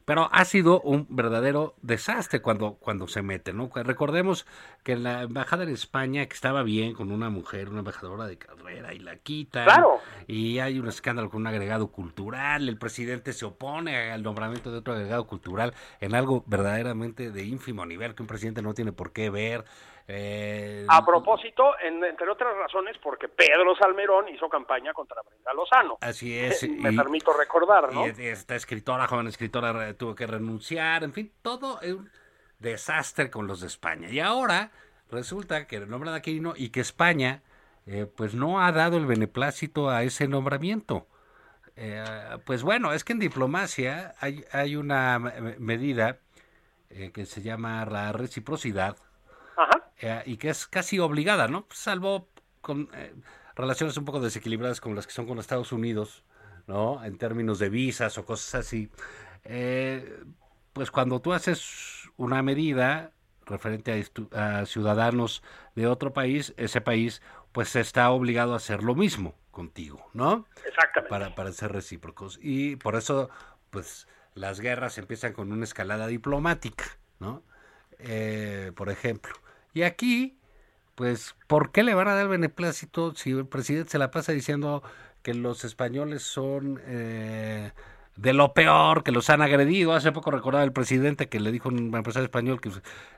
[0.04, 3.70] pero ha sido un verdadero desastre cuando, cuando se mete, ¿no?
[3.74, 4.46] Recordemos
[4.82, 8.36] que en la embajada en España, que estaba bien con una mujer, una embajadora de
[8.36, 9.98] carrera, y la quita Claro.
[10.26, 14.78] Y hay un escándalo con un agregado cultural, el presidente se opone al nombramiento de
[14.78, 19.12] otro agregado cultural en algo verdaderamente de ínfimo nivel que un presidente no tiene por
[19.12, 19.64] qué ver.
[20.06, 25.96] Eh, a propósito, entre otras razones, porque Pedro Salmerón hizo campaña contra Brenda Lozano.
[26.00, 26.68] Así es.
[26.68, 28.06] Me permito recordar, ¿no?
[28.06, 31.80] Y esta escritora, joven escritora, tuvo que renunciar, en fin, todo
[32.58, 34.08] desastre con los de España.
[34.10, 34.70] Y ahora
[35.10, 37.42] resulta que nombran a Quirino y que España
[37.86, 41.06] eh, pues no ha dado el beneplácito a ese nombramiento.
[41.76, 42.04] Eh,
[42.44, 46.18] pues bueno, es que en diplomacia hay, hay una medida
[46.90, 48.96] eh, que se llama la reciprocidad
[50.26, 51.66] y que es casi obligada, ¿no?
[51.70, 52.28] Salvo
[52.60, 52.88] con
[53.56, 56.24] relaciones un poco desequilibradas como las que son con los Estados Unidos,
[56.66, 57.04] ¿no?
[57.04, 58.90] En términos de visas o cosas así.
[60.72, 63.12] pues cuando tú haces una medida
[63.46, 65.42] referente a, ciudadanos
[65.74, 70.46] de otro país, ese país pues está obligado a hacer lo mismo contigo, ¿no?
[70.66, 71.08] Exactamente.
[71.08, 72.38] Para, para ser recíprocos.
[72.42, 73.30] Y por eso,
[73.70, 76.84] pues, las guerras empiezan con una escalada diplomática,
[77.20, 77.42] ¿no?
[77.98, 79.32] Eh, por ejemplo.
[79.74, 80.38] Y aquí,
[80.94, 84.82] pues, ¿por qué le van a dar beneplácito si el presidente se la pasa diciendo
[85.22, 86.80] que los españoles son...
[86.86, 87.72] Eh,
[88.16, 89.92] de lo peor, que los han agredido.
[89.92, 92.70] Hace poco recordaba el presidente que le dijo a un empresario español que,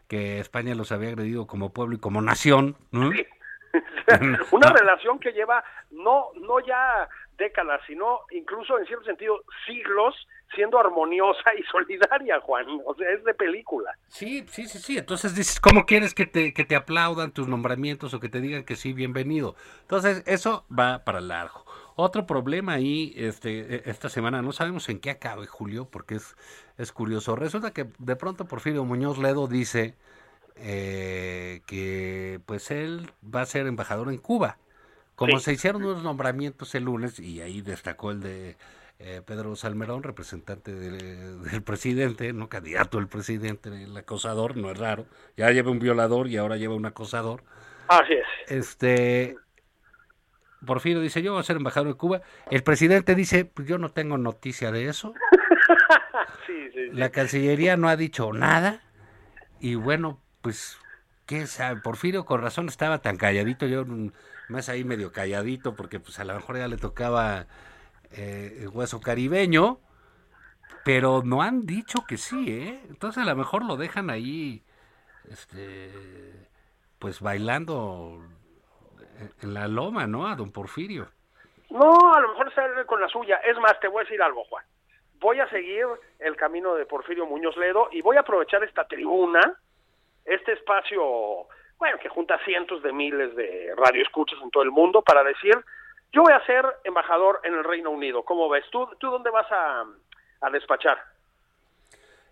[0.09, 2.77] que España los había agredido como pueblo y como nación.
[2.92, 10.14] Una relación que lleva no, no ya décadas, sino incluso en cierto sentido siglos
[10.57, 12.66] siendo armoniosa y solidaria, Juan.
[12.85, 13.97] O sea, es de película.
[14.09, 14.99] Sí, sí, sí, sí.
[14.99, 18.64] Entonces dices, ¿cómo quieres que te, que te aplaudan tus nombramientos o que te digan
[18.64, 19.55] que sí, bienvenido?
[19.83, 21.64] Entonces, eso va para largo.
[21.95, 26.37] Otro problema ahí este, e, esta semana, no sabemos en qué acabe Julio, porque es,
[26.77, 27.37] es curioso.
[27.37, 29.95] Resulta que de pronto Porfirio Muñoz Ledo dice
[30.57, 34.59] eh, que pues él va a ser embajador en Cuba.
[35.14, 38.57] Como se hicieron unos nombramientos el lunes, y ahí destacó el de
[38.99, 45.07] eh, Pedro Salmerón, representante del presidente, no candidato al presidente, el acosador, no es raro.
[45.37, 47.43] Ya lleva un violador y ahora lleva un acosador.
[47.89, 48.51] Así es.
[48.51, 49.37] Este,
[50.65, 52.23] Porfirio dice, yo voy a ser embajador de Cuba.
[52.51, 55.15] El presidente dice, pues yo no tengo noticia de eso.
[56.93, 58.81] La Cancillería no ha dicho nada.
[59.61, 60.79] Y bueno, pues,
[61.27, 61.81] ¿qué sabe?
[61.81, 63.85] Porfirio con razón estaba tan calladito, yo
[64.49, 67.47] más ahí medio calladito, porque pues a lo mejor ya le tocaba
[68.17, 69.79] eh, hueso caribeño.
[70.85, 72.81] Pero no han dicho que sí, ¿eh?
[72.89, 74.63] Entonces a lo mejor lo dejan ahí,
[75.29, 75.91] este,
[77.01, 78.23] pues bailando
[79.43, 80.29] en la loma, ¿no?
[80.29, 81.09] A don Porfirio.
[81.71, 83.37] No, a lo mejor sale con la suya.
[83.39, 84.65] Es más, te voy a decir algo, Juan.
[85.19, 85.87] Voy a seguir
[86.19, 89.41] el camino de Porfirio Muñoz Ledo y voy a aprovechar esta tribuna,
[90.25, 91.49] este espacio,
[91.79, 95.55] bueno, que junta cientos de miles de radioescuchas en todo el mundo para decir,
[96.17, 98.25] yo voy a ser embajador en el Reino Unido.
[98.25, 98.65] ¿Cómo ves?
[98.73, 99.85] ¿Tú, tú dónde vas a,
[100.41, 100.97] a despachar?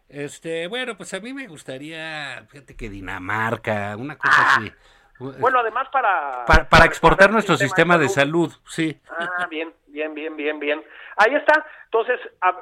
[0.08, 4.72] Este, bueno, pues a mí me gustaría, fíjate que Dinamarca, una cosa ah, así.
[5.18, 6.46] Bueno, además para...
[6.46, 8.50] Para, exportar nuestro sistema, de, salud.
[8.66, 8.98] sí.
[9.10, 10.82] Ah, bien, bien, bien, bien, bien.
[11.18, 11.66] Ahí está.
[11.84, 12.18] Entonces,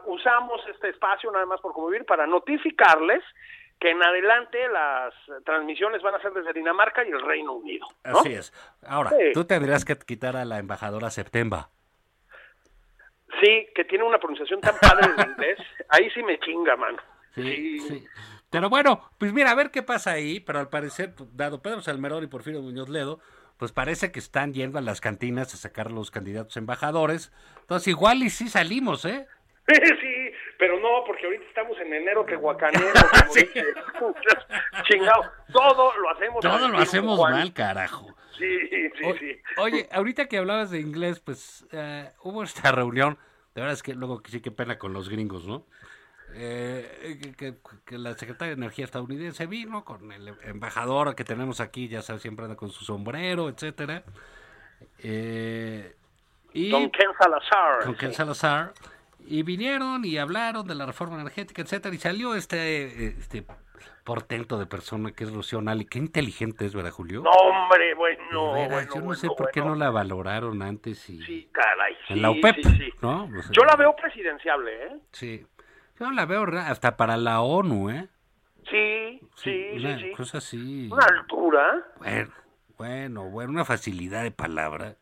[0.07, 3.23] usamos este espacio nada más por convivir para notificarles
[3.83, 5.12] que en adelante las
[5.45, 7.85] transmisiones van a ser desde Dinamarca y el Reino Unido.
[8.05, 8.53] Así es.
[8.87, 11.71] Ahora, tú tendrías que quitar a la embajadora Septemba.
[13.40, 15.59] Sí, que tiene una pronunciación tan padre en inglés.
[15.88, 16.99] Ahí sí me chinga, mano.
[17.35, 17.81] sí.
[17.81, 18.07] sí.
[18.51, 22.23] Pero bueno, pues mira, a ver qué pasa ahí, pero al parecer, dado Pedro Salmerón
[22.23, 23.18] y Porfirio Muñoz Ledo,
[23.57, 27.33] pues parece que están yendo a las cantinas a sacar los candidatos embajadores.
[27.62, 29.27] Entonces igual y sí salimos, ¿eh?
[30.01, 32.92] Sí, pero no, porque ahorita estamos en enero que guacanero,
[33.31, 33.48] sí.
[34.85, 35.22] chingado,
[35.53, 38.14] todo lo hacemos Todo lo hacemos mal, carajo.
[38.37, 39.40] Sí, sí, sí.
[39.59, 43.18] Oye, ahorita que hablabas de inglés, pues uh, hubo esta reunión,
[43.55, 45.66] de verdad es que luego sí que pena con los gringos, ¿no?
[46.35, 52.01] Eh, que, la secretaria de Energía estadounidense vino con el embajador que tenemos aquí, ya
[52.01, 54.03] sabes, siempre anda con su sombrero, etcétera.
[54.98, 55.94] Eh,
[56.55, 57.85] y, con Ken Salazar.
[57.85, 58.72] Con Ken Salazar.
[59.27, 63.45] Y vinieron y hablaron de la reforma energética, etcétera, y salió este, este
[64.05, 65.85] portento de persona que es Rocío Nali.
[65.85, 67.23] Qué inteligente es, ¿verdad, Julio?
[67.23, 68.81] No, hombre, bueno.
[68.95, 71.09] yo no sé por qué no la valoraron antes.
[71.09, 71.23] Y...
[71.23, 71.97] Sí, caray.
[72.09, 72.57] en la UPEP,
[73.01, 73.29] ¿no?
[73.51, 74.99] yo la veo presidenciable, ¿eh?
[75.13, 75.47] Sí.
[76.01, 78.09] Yo la veo hasta para la ONU, ¿eh?
[78.71, 80.89] Sí, sí, una sí, cosa así.
[80.91, 81.87] Una altura.
[81.99, 82.33] Bueno,
[82.77, 84.97] bueno, bueno, una facilidad de palabra.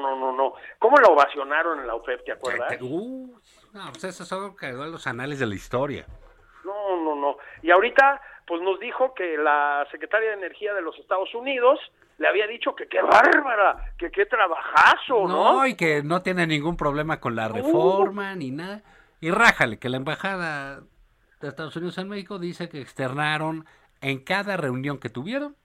[0.00, 0.54] No, no, no.
[0.78, 2.76] ¿Cómo la ovacionaron en la UPEP, te acuerdas?
[2.80, 3.38] Uh,
[3.72, 4.56] no, pues eso son
[4.90, 6.06] los anales de la historia.
[6.64, 7.36] No, no, no.
[7.62, 11.78] Y ahorita, pues nos dijo que la secretaria de Energía de los Estados Unidos
[12.18, 15.52] le había dicho que qué bárbara, que qué trabajazo, ¿no?
[15.52, 18.82] No, y que no tiene ningún problema con la reforma ni nada.
[19.20, 20.80] Y rájale, que la embajada
[21.40, 23.66] de Estados Unidos en México dice que externaron
[24.00, 25.56] en cada reunión que tuvieron,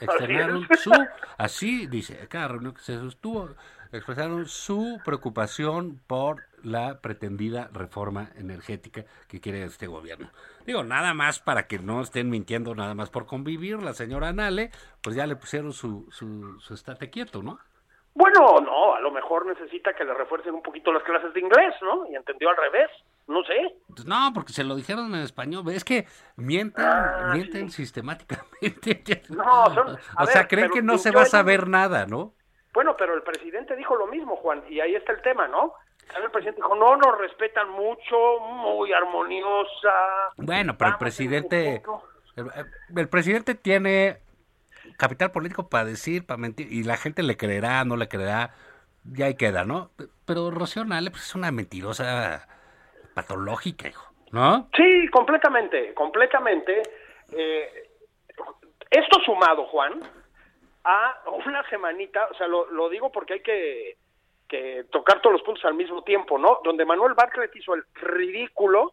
[0.00, 0.92] externaron su,
[1.38, 3.50] así dice, cada reunión que se sostuvo,
[3.96, 10.30] expresaron su preocupación por la pretendida reforma energética que quiere este gobierno.
[10.66, 14.70] Digo, nada más para que no estén mintiendo nada más por convivir, la señora Nale,
[15.02, 17.58] pues ya le pusieron su, su, su estate quieto, ¿no?
[18.16, 21.74] Bueno, no, a lo mejor necesita que le refuercen un poquito las clases de inglés,
[21.82, 22.06] ¿no?
[22.10, 22.88] Y entendió al revés,
[23.26, 23.74] no sé.
[23.88, 25.68] Pues no, porque se lo dijeron en español.
[25.70, 29.22] Es que mienten, Ah, mienten sistemáticamente.
[29.30, 29.88] No, son-
[30.18, 32.34] o sea, ver, creen que no se va a saber nada, ¿no?
[32.74, 35.74] Bueno, pero el presidente dijo lo mismo, Juan, y ahí está el tema, ¿no?
[36.20, 39.94] El presidente dijo, no, nos respetan mucho, muy armoniosa.
[40.36, 41.82] Bueno, pero el presidente,
[42.36, 42.50] el,
[42.96, 44.18] el presidente tiene
[44.98, 48.50] capital político para decir, para mentir, y la gente le creerá, no le creerá,
[49.04, 49.90] ya ahí queda, ¿no?
[50.26, 52.48] Pero Rocío Nale pues, es una mentirosa
[53.14, 54.68] patológica, hijo, ¿no?
[54.76, 56.82] Sí, completamente, completamente.
[57.32, 57.90] Eh,
[58.90, 60.00] esto sumado, Juan,
[60.84, 63.96] a una semanita, o sea, lo, lo digo porque hay que,
[64.48, 66.60] que tocar todos los puntos al mismo tiempo, ¿no?
[66.62, 68.92] Donde Manuel Bartlett hizo el ridículo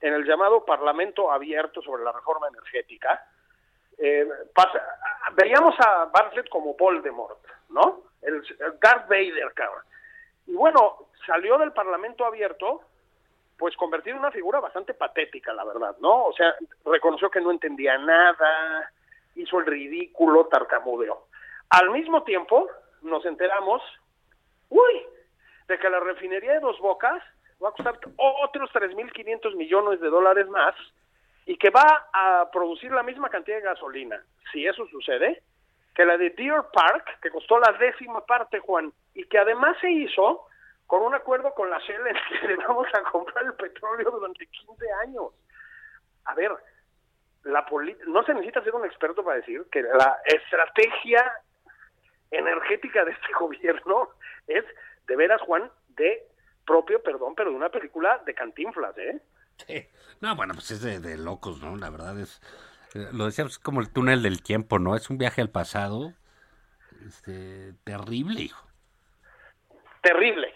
[0.00, 3.26] en el llamado Parlamento Abierto sobre la reforma energética.
[3.98, 4.26] Eh,
[5.34, 7.38] veíamos a Bartlett como Voldemort,
[7.70, 8.02] ¿no?
[8.22, 9.52] El, el Darth Vader.
[10.46, 12.82] Y bueno, salió del Parlamento Abierto
[13.60, 16.24] pues convertido en una figura bastante patética, la verdad, ¿no?
[16.24, 16.54] O sea,
[16.86, 18.90] reconoció que no entendía nada,
[19.34, 21.26] hizo el ridículo, tartamudeó.
[21.70, 22.68] Al mismo tiempo,
[23.02, 23.80] nos enteramos,
[24.68, 25.02] uy,
[25.68, 27.22] de que la refinería de Dos Bocas
[27.62, 30.74] va a costar otros 3.500 millones de dólares más
[31.46, 34.20] y que va a producir la misma cantidad de gasolina,
[34.52, 35.42] si eso sucede,
[35.94, 39.90] que la de Deer Park, que costó la décima parte, Juan, y que además se
[39.90, 40.46] hizo
[40.86, 44.44] con un acuerdo con la Shell en que le vamos a comprar el petróleo durante
[44.46, 45.26] 15 años.
[46.24, 46.52] A ver,
[47.44, 47.64] la
[48.08, 51.32] no se necesita ser un experto para decir que la estrategia
[52.30, 54.08] energética de este gobierno
[54.46, 54.64] es,
[55.06, 56.26] de veras, Juan, de
[56.66, 59.20] propio, perdón, pero de una película de cantinflas, ¿eh?
[59.66, 59.86] Sí.
[60.20, 61.76] No, bueno, pues es de, de locos, ¿no?
[61.76, 62.40] La verdad es,
[62.94, 64.94] eh, lo decíamos, es como el túnel del tiempo, ¿no?
[64.96, 66.12] Es un viaje al pasado,
[67.06, 68.66] este, terrible, hijo.
[70.02, 70.54] Terrible.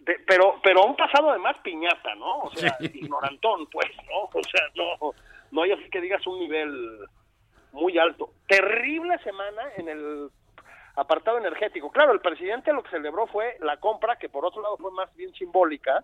[0.00, 2.38] De- pero pero un pasado además piñata, ¿no?
[2.40, 4.24] O sea, ignorantón, pues, ¿no?
[4.32, 5.12] O sea, no,
[5.50, 6.98] no hay así que digas un nivel
[7.72, 8.32] muy alto.
[8.48, 10.30] Terrible semana en el
[10.96, 11.90] apartado energético.
[11.90, 15.14] Claro, el presidente lo que celebró fue la compra, que por otro lado fue más
[15.16, 16.02] bien simbólica,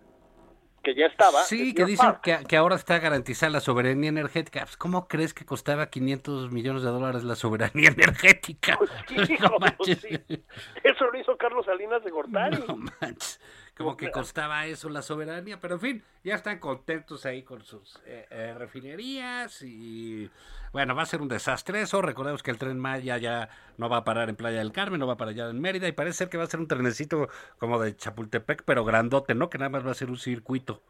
[0.83, 1.43] que ya estaba.
[1.43, 4.61] Sí, que dicen que, que ahora está garantizada la soberanía energética.
[4.61, 8.77] Pues, ¿Cómo crees que costaba 500 millones de dólares la soberanía energética?
[8.77, 9.99] Pues sí, No hijo, manches.
[10.01, 10.43] sí.
[10.83, 12.57] Eso lo hizo Carlos Salinas de Gortari.
[12.67, 13.39] No manches.
[13.79, 17.95] Como que costaba eso la soberanía, pero en fin, ya están contentos ahí con sus
[18.05, 20.29] eh, eh, refinerías y
[20.73, 22.01] bueno, va a ser un desastre eso.
[22.01, 25.07] Recordemos que el tren Maya ya no va a parar en Playa del Carmen, no
[25.07, 27.29] va a parar allá en Mérida y parece ser que va a ser un trenecito
[27.57, 29.49] como de Chapultepec, pero grandote, ¿no?
[29.49, 30.81] Que nada más va a ser un circuito.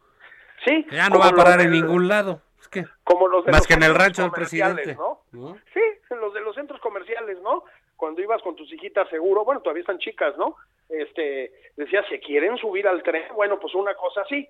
[0.64, 0.84] Sí.
[0.90, 2.42] Que ya no va a parar en ningún lado.
[2.60, 4.96] Es que como los de Más los que en el rancho del presidente.
[4.96, 5.20] ¿no?
[5.30, 5.58] ¿no?
[5.72, 5.80] Sí,
[6.10, 7.62] los de los centros comerciales, ¿no?
[7.96, 10.56] Cuando ibas con tus hijitas seguro, bueno, todavía están chicas, ¿no?
[10.90, 13.24] Este, decías, ¿se quieren subir al tren?
[13.34, 14.48] Bueno, pues una cosa así.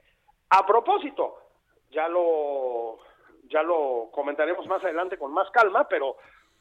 [0.50, 1.36] A propósito,
[1.90, 2.98] ya lo,
[3.44, 6.16] ya lo comentaremos más adelante con más calma, pero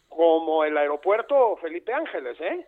[0.08, 2.68] como el aeropuerto Felipe Ángeles, ¿eh?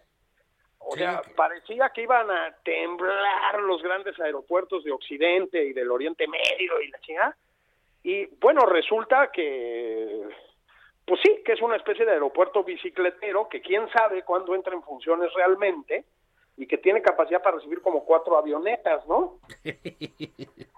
[0.80, 5.74] O Sí, sea, que- parecía que iban a temblar los grandes aeropuertos de Occidente y
[5.74, 7.38] del Oriente Medio y la chingada.
[8.04, 10.22] Y bueno, resulta que,
[11.06, 14.82] pues sí, que es una especie de aeropuerto bicicletero que quién sabe cuándo entra en
[14.82, 16.06] funciones realmente
[16.62, 19.40] y que tiene capacidad para recibir como cuatro avionetas, ¿no?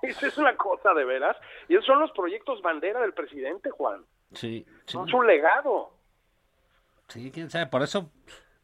[0.02, 1.36] Esa es una cosa de veras.
[1.68, 4.06] Y esos son los proyectos bandera del presidente, Juan.
[4.32, 4.94] Sí, sí.
[4.94, 5.92] Son su legado.
[7.10, 8.10] Sí, quién sabe, por eso,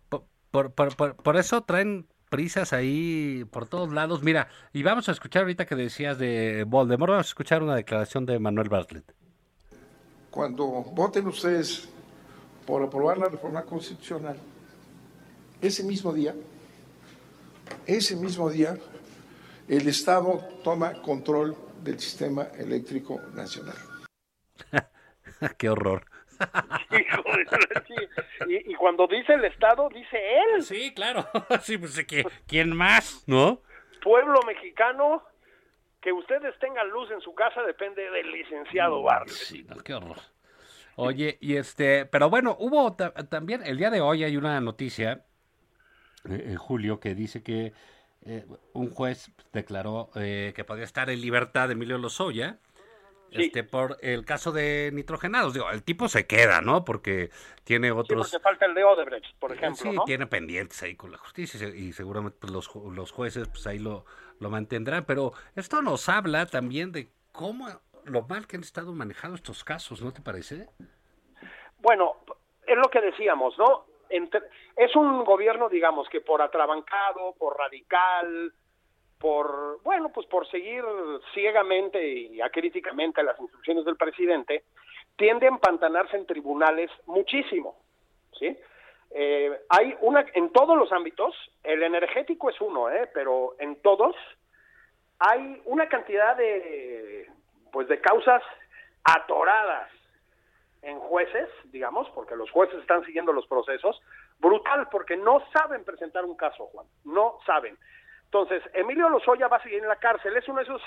[0.07, 4.23] por, por, por- por- por eso traen prisas ahí por todos lados.
[4.23, 8.25] Mira, y vamos a escuchar ahorita que decías de Voldemort, vamos a escuchar una declaración
[8.25, 9.13] de Manuel Bartlett.
[10.31, 11.89] Cuando voten ustedes
[12.65, 14.37] por aprobar la reforma constitucional,
[15.61, 16.33] ese mismo día,
[17.85, 18.75] ese mismo día,
[19.67, 23.75] el Estado toma control del sistema eléctrico nacional.
[25.57, 26.05] Qué horror.
[28.47, 30.17] Y, y cuando dice el Estado, dice
[30.55, 31.27] él, Sí, claro.
[31.61, 33.23] Sí, pues ¿qui- ¿quién más?
[33.27, 33.61] ¿No?
[34.01, 35.21] pueblo mexicano,
[36.01, 39.35] que ustedes tengan luz en su casa depende del licenciado Bartlett.
[39.37, 40.15] Sí, no, qué horror.
[40.95, 45.25] Oye, y este, pero bueno, hubo ta- también, el día de hoy hay una noticia,
[46.25, 47.73] en julio, que dice que
[48.25, 52.57] eh, un juez declaró eh, que podía estar en libertad Emilio Lozoya,
[53.31, 55.53] este, por el caso de nitrogenados.
[55.53, 56.83] Digo, el tipo se queda, ¿no?
[56.83, 57.29] Porque
[57.63, 58.31] tiene Sí, otros...
[58.31, 60.03] porque falta el de Odebrecht, por ejemplo, sí, ¿no?
[60.03, 63.67] tiene pendientes ahí con la justicia y se- y seguramente pues, los, los jueces pues
[63.67, 64.03] ahí lo,
[64.39, 65.05] lo mantendrán.
[65.05, 67.67] Pero esto nos habla también de cómo
[68.05, 70.67] lo mal que han estado manejando estos casos, ¿no te parece?
[71.77, 72.15] Bueno,
[72.65, 73.85] es lo que decíamos, ¿no?
[74.09, 78.51] Es un gobierno, digamos, que por atrabancado, por radical,
[79.19, 80.83] por, bueno, pues por seguir
[81.33, 84.63] ciegamente y acríticamente las instrucciones del presidente,
[85.17, 87.75] tiende a empantanarse en tribunales muchísimo,
[88.37, 88.57] ¿sí?
[89.11, 93.09] Eh, hay una, en todos los ámbitos, el energético es uno, ¿eh?
[93.13, 94.15] Pero en todos
[95.19, 97.27] hay una cantidad de,
[97.71, 98.41] pues de causas
[99.03, 99.91] atoradas
[100.81, 104.01] en jueces, digamos, porque los jueces están siguiendo los procesos,
[104.39, 107.77] brutal, porque no saben presentar un caso, Juan, no saben.
[108.25, 110.81] Entonces, Emilio Lozoya va a seguir en la cárcel, es uno de esos,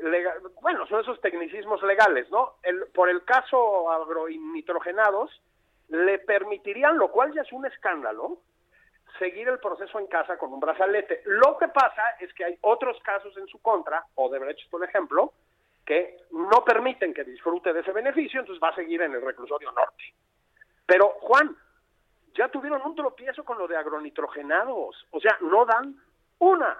[0.00, 2.54] lega- bueno, son esos tecnicismos legales, ¿no?
[2.62, 5.30] El, por el caso agronitrogenados,
[5.88, 8.38] le permitirían, lo cual ya es un escándalo,
[9.18, 11.22] seguir el proceso en casa con un brazalete.
[11.24, 14.82] Lo que pasa es que hay otros casos en su contra, o de Brecht, por
[14.84, 15.32] ejemplo,
[15.86, 19.70] que no permiten que disfrute de ese beneficio, entonces va a seguir en el reclusorio
[19.70, 20.02] norte.
[20.84, 21.56] Pero, Juan,
[22.34, 25.96] ya tuvieron un tropiezo con lo de agronitrogenados, o sea, no dan
[26.38, 26.76] una.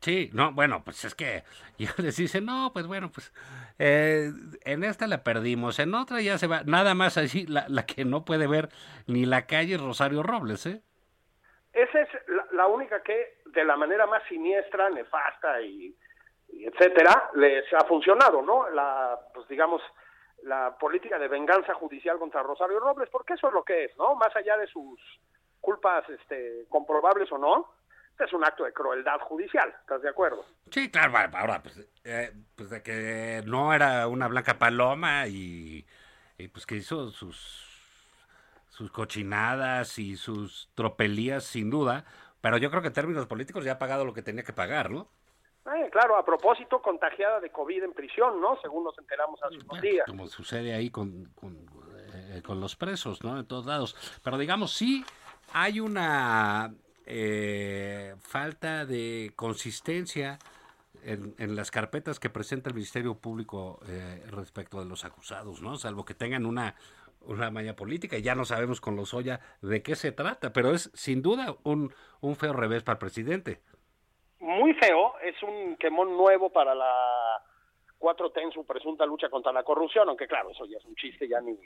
[0.00, 1.42] Sí, no, bueno, pues es que
[1.78, 3.32] ya les dicen, no, pues bueno, pues
[3.78, 4.30] eh,
[4.64, 8.04] en esta la perdimos, en otra ya se va, nada más así, la, la que
[8.04, 8.68] no puede ver
[9.06, 10.82] ni la calle Rosario Robles, ¿eh?
[11.72, 15.96] Esa es la, la única que, de la manera más siniestra, nefasta y
[16.48, 18.68] etcétera, les ha funcionado, ¿no?
[18.70, 19.82] La, pues digamos,
[20.42, 24.14] la política de venganza judicial contra Rosario Robles, porque eso es lo que es, ¿no?
[24.14, 25.00] Más allá de sus
[25.60, 27.68] culpas este, comprobables o no,
[28.18, 30.44] es un acto de crueldad judicial, ¿estás de acuerdo?
[30.70, 35.84] Sí, claro, ahora, pues, eh, pues de que no era una blanca paloma y,
[36.38, 37.36] y, pues que hizo sus,
[38.68, 42.04] sus cochinadas y sus tropelías, sin duda,
[42.40, 44.90] pero yo creo que en términos políticos ya ha pagado lo que tenía que pagar,
[44.90, 45.08] ¿no?
[45.66, 48.58] Eh, claro, a propósito, contagiada de COVID en prisión, ¿no?
[48.60, 50.06] Según nos enteramos hace unos días.
[50.06, 51.56] como sucede ahí con, con,
[52.12, 53.38] eh, con los presos, ¿no?
[53.38, 53.96] En todos lados.
[54.22, 55.04] Pero digamos, sí
[55.54, 56.74] hay una
[57.06, 60.38] eh, falta de consistencia
[61.02, 65.76] en, en las carpetas que presenta el Ministerio Público eh, respecto de los acusados, ¿no?
[65.76, 66.74] Salvo que tengan una,
[67.22, 70.74] una malla política y ya no sabemos con los Oya de qué se trata, pero
[70.74, 73.60] es sin duda un, un feo revés para el presidente.
[74.44, 77.42] Muy feo, es un quemón nuevo para la
[77.98, 81.26] 4T en su presunta lucha contra la corrupción, aunque claro, eso ya es un chiste,
[81.26, 81.56] ya ni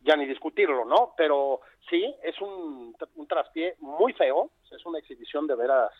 [0.00, 1.14] ya ni discutirlo, ¿no?
[1.16, 5.90] Pero sí, es un, un traspié muy feo, es una exhibición de veras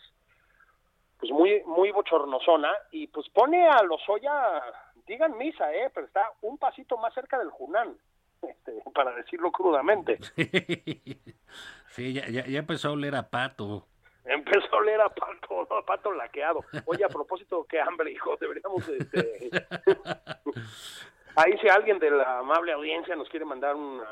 [1.19, 4.61] pues muy muy bochornosona y pues pone a Lozoya,
[5.07, 7.95] digan misa, eh, pero está un pasito más cerca del Junán,
[8.41, 10.19] este, para decirlo crudamente.
[11.89, 13.87] sí, ya, ya, ya empezó a oler a pato.
[14.25, 16.61] Empezó a oler a pato, a pato laqueado.
[16.85, 18.87] Oye, a propósito, qué hambre, hijo, deberíamos...
[18.89, 19.49] Este...
[21.35, 24.07] Ahí si alguien de la amable audiencia nos quiere mandar una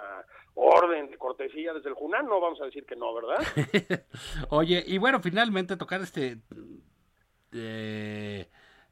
[0.56, 3.38] orden de cortesía desde el Junán, no vamos a decir que no, ¿verdad?
[4.50, 6.40] Oye, y bueno, finalmente tocar este
[7.54, 8.50] eh,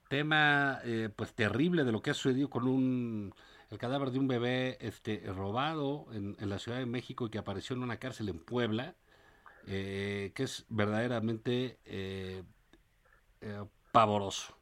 [0.07, 3.34] tema eh, pues terrible de lo que ha sucedido con un
[3.69, 7.38] el cadáver de un bebé este robado en, en la Ciudad de México y que
[7.38, 8.95] apareció en una cárcel en Puebla,
[9.68, 12.43] eh, que es verdaderamente eh,
[13.41, 14.55] eh, pavoroso.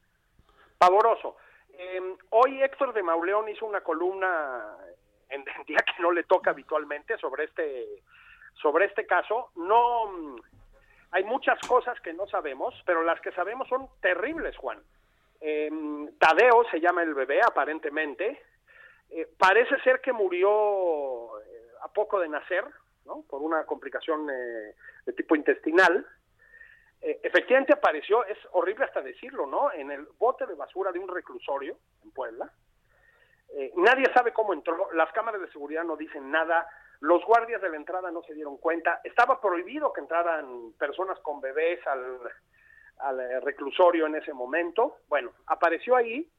[0.77, 1.35] Pavoroso.
[1.73, 4.75] Eh, hoy Héctor de Mauleón hizo una columna
[5.29, 8.03] en el día que no le toca habitualmente sobre este
[8.61, 9.51] sobre este caso.
[9.55, 10.35] No mm,
[11.11, 14.81] hay muchas cosas que no sabemos, pero las que sabemos son terribles, Juan.
[15.41, 15.69] Eh,
[16.19, 18.43] Tadeo se llama el bebé, aparentemente.
[19.39, 21.35] Parece ser que murió
[21.81, 22.63] a poco de nacer,
[23.29, 26.05] Por una complicación eh, de tipo intestinal.
[27.01, 29.71] Eh, efectivamente apareció, es horrible hasta decirlo, ¿no?
[29.71, 32.51] En el bote de basura de un reclusorio en Puebla.
[33.55, 36.67] Eh, nadie sabe cómo entró, las cámaras de seguridad no dicen nada,
[36.99, 41.41] los guardias de la entrada no se dieron cuenta, estaba prohibido que entraran personas con
[41.41, 42.19] bebés al,
[42.99, 44.97] al eh, reclusorio en ese momento.
[45.07, 46.29] Bueno, apareció ahí,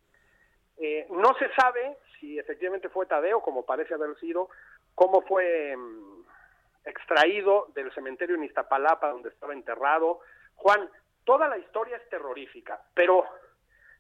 [1.10, 4.48] no se sabe si efectivamente fue Tadeo, como parece haber sido,
[4.94, 6.19] cómo fue mm,
[6.85, 10.20] extraído del cementerio en Iztapalapa, donde estaba enterrado.
[10.55, 10.89] Juan,
[11.24, 13.24] toda la historia es terrorífica, pero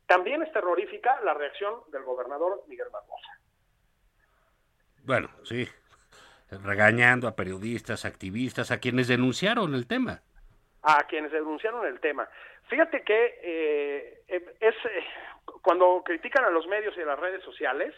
[0.06, 3.38] también es terrorífica la reacción del gobernador Miguel Barbosa.
[5.04, 5.68] Bueno, sí,
[6.50, 10.20] regañando a periodistas, activistas, a quienes denunciaron el tema.
[10.82, 12.26] a quienes denunciaron el tema.
[12.68, 14.22] Fíjate que eh,
[14.60, 15.04] es eh,
[15.62, 17.94] cuando critican a los medios y a las redes sociales,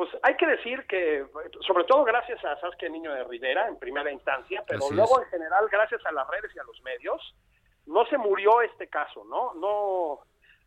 [0.00, 1.26] pues hay que decir que,
[1.66, 5.68] sobre todo gracias a Saskia Niño de Rivera en primera instancia, pero luego en general
[5.70, 7.36] gracias a las redes y a los medios,
[7.84, 9.52] no se murió este caso, ¿no?
[9.56, 10.20] No,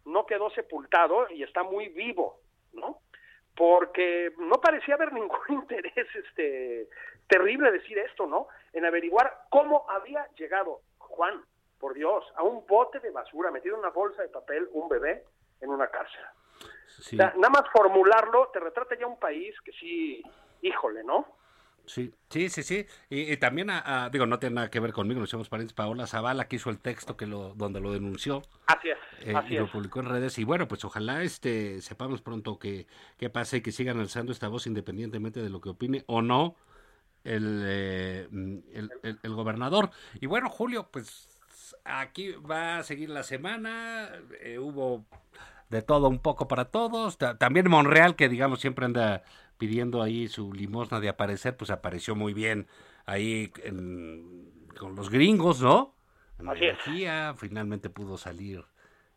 [0.06, 2.42] no quedó sepultado y está muy vivo,
[2.74, 3.00] ¿no?
[3.56, 6.88] Porque no parecía haber ningún interés, este,
[7.28, 8.50] terrible decir esto, ¿no?
[8.72, 11.44] En averiguar cómo había llegado Juan,
[11.80, 15.24] por Dios, a un bote de basura, metido en una bolsa de papel, un bebé
[15.60, 16.22] en una cárcel
[17.14, 20.24] nada más formularlo te retrata ya un país que sí,
[20.62, 21.26] híjole, ¿no?
[21.86, 22.86] Sí, sí, sí, sí.
[23.10, 26.48] Y, también, a, digo, no tiene nada que ver conmigo, nos somos parientes, Paola Zavala,
[26.48, 28.42] que hizo el texto que lo, donde lo denunció.
[28.68, 28.98] Así es.
[29.20, 30.38] Eh, y lo publicó en redes.
[30.40, 32.88] Y bueno, pues ojalá este sepamos pronto qué
[33.18, 36.56] que pase y que sigan alzando esta voz independientemente de lo que opine o no
[37.26, 39.92] el, eh, el, el gobernador.
[40.22, 41.38] Y bueno, Julio, pues
[41.84, 44.10] aquí va a seguir la semana.
[44.42, 45.06] Eh, hubo
[45.74, 47.18] de todo un poco para todos.
[47.18, 49.24] También Monreal, que digamos siempre anda
[49.58, 52.68] pidiendo ahí su limosna de aparecer, pues apareció muy bien
[53.06, 53.52] ahí
[54.80, 55.96] con los gringos, ¿no?
[56.40, 58.64] En energía, finalmente pudo salir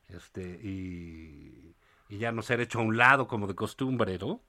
[0.08, 1.74] este y,
[2.08, 4.40] y ya no ser hecho a un lado como de costumbre, ¿no?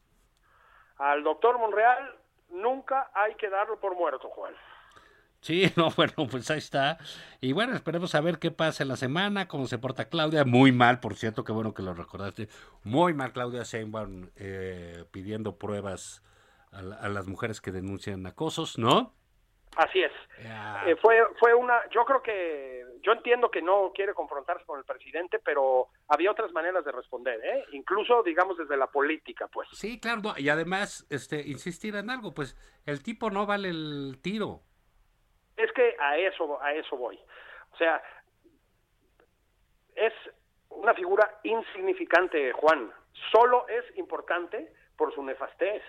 [0.97, 2.15] Al doctor Monreal
[2.49, 4.53] nunca hay que darlo por muerto, Juan.
[5.47, 6.97] Sí, no, bueno, pues ahí está.
[7.39, 10.43] Y bueno, esperemos a ver qué pasa en la semana, cómo se porta Claudia.
[10.43, 12.49] Muy mal, por cierto, qué bueno que lo recordaste.
[12.83, 16.21] Muy mal Claudia Sheinbaum eh, pidiendo pruebas
[16.73, 19.13] a, las mujeres que denuncian acosos, ¿no?
[19.77, 20.11] Así es.
[20.39, 24.83] Eh, fue, fue una, yo creo que, yo entiendo que no quiere confrontarse con el
[24.83, 27.63] presidente, pero había otras maneras de responder, ¿eh?
[27.71, 29.69] Incluso, digamos, desde la política, pues.
[29.71, 34.66] Sí, claro, y además, este, insistir en algo, pues, el tipo no vale el tiro.
[35.57, 37.19] Es que a eso, a eso voy.
[37.73, 38.01] O sea,
[39.95, 40.13] es
[40.69, 42.91] una figura insignificante, Juan.
[43.31, 45.81] Solo es importante por su nefastez.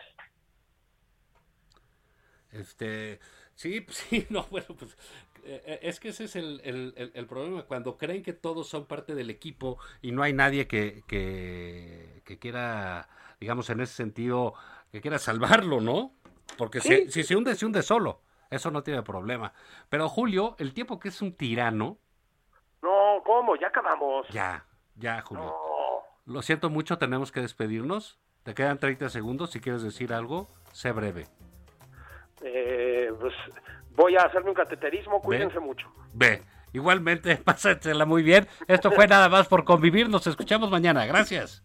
[2.51, 3.21] Este,
[3.55, 4.97] sí, sí, no, bueno, pues
[5.45, 8.87] eh, eh, es que ese es el, el, el, problema, cuando creen que todos son
[8.87, 13.09] parte del equipo y no hay nadie que, que, que quiera,
[13.39, 14.55] digamos, en ese sentido,
[14.91, 16.13] que quiera salvarlo, ¿no?
[16.57, 18.23] Porque si, si se hunde, se hunde solo.
[18.51, 19.53] Eso no tiene problema.
[19.89, 21.99] Pero Julio, el tiempo que es un tirano.
[22.83, 23.57] No, ¿cómo?
[23.57, 24.27] Ya acabamos.
[24.29, 24.65] Ya,
[24.97, 25.55] ya, Julio.
[26.27, 28.19] Lo siento mucho, tenemos que despedirnos.
[28.43, 29.51] Te quedan 30 segundos.
[29.51, 31.27] Si quieres decir algo, sé breve.
[32.43, 33.35] Eh, pues
[33.95, 35.21] voy a hacerme un cateterismo.
[35.21, 35.91] Cuídense mucho.
[36.13, 36.43] Ve.
[36.73, 38.47] Igualmente, pásatela muy bien.
[38.67, 40.09] Esto fue nada más por convivir.
[40.09, 41.07] Nos escuchamos mañana.
[41.07, 41.65] Gracias.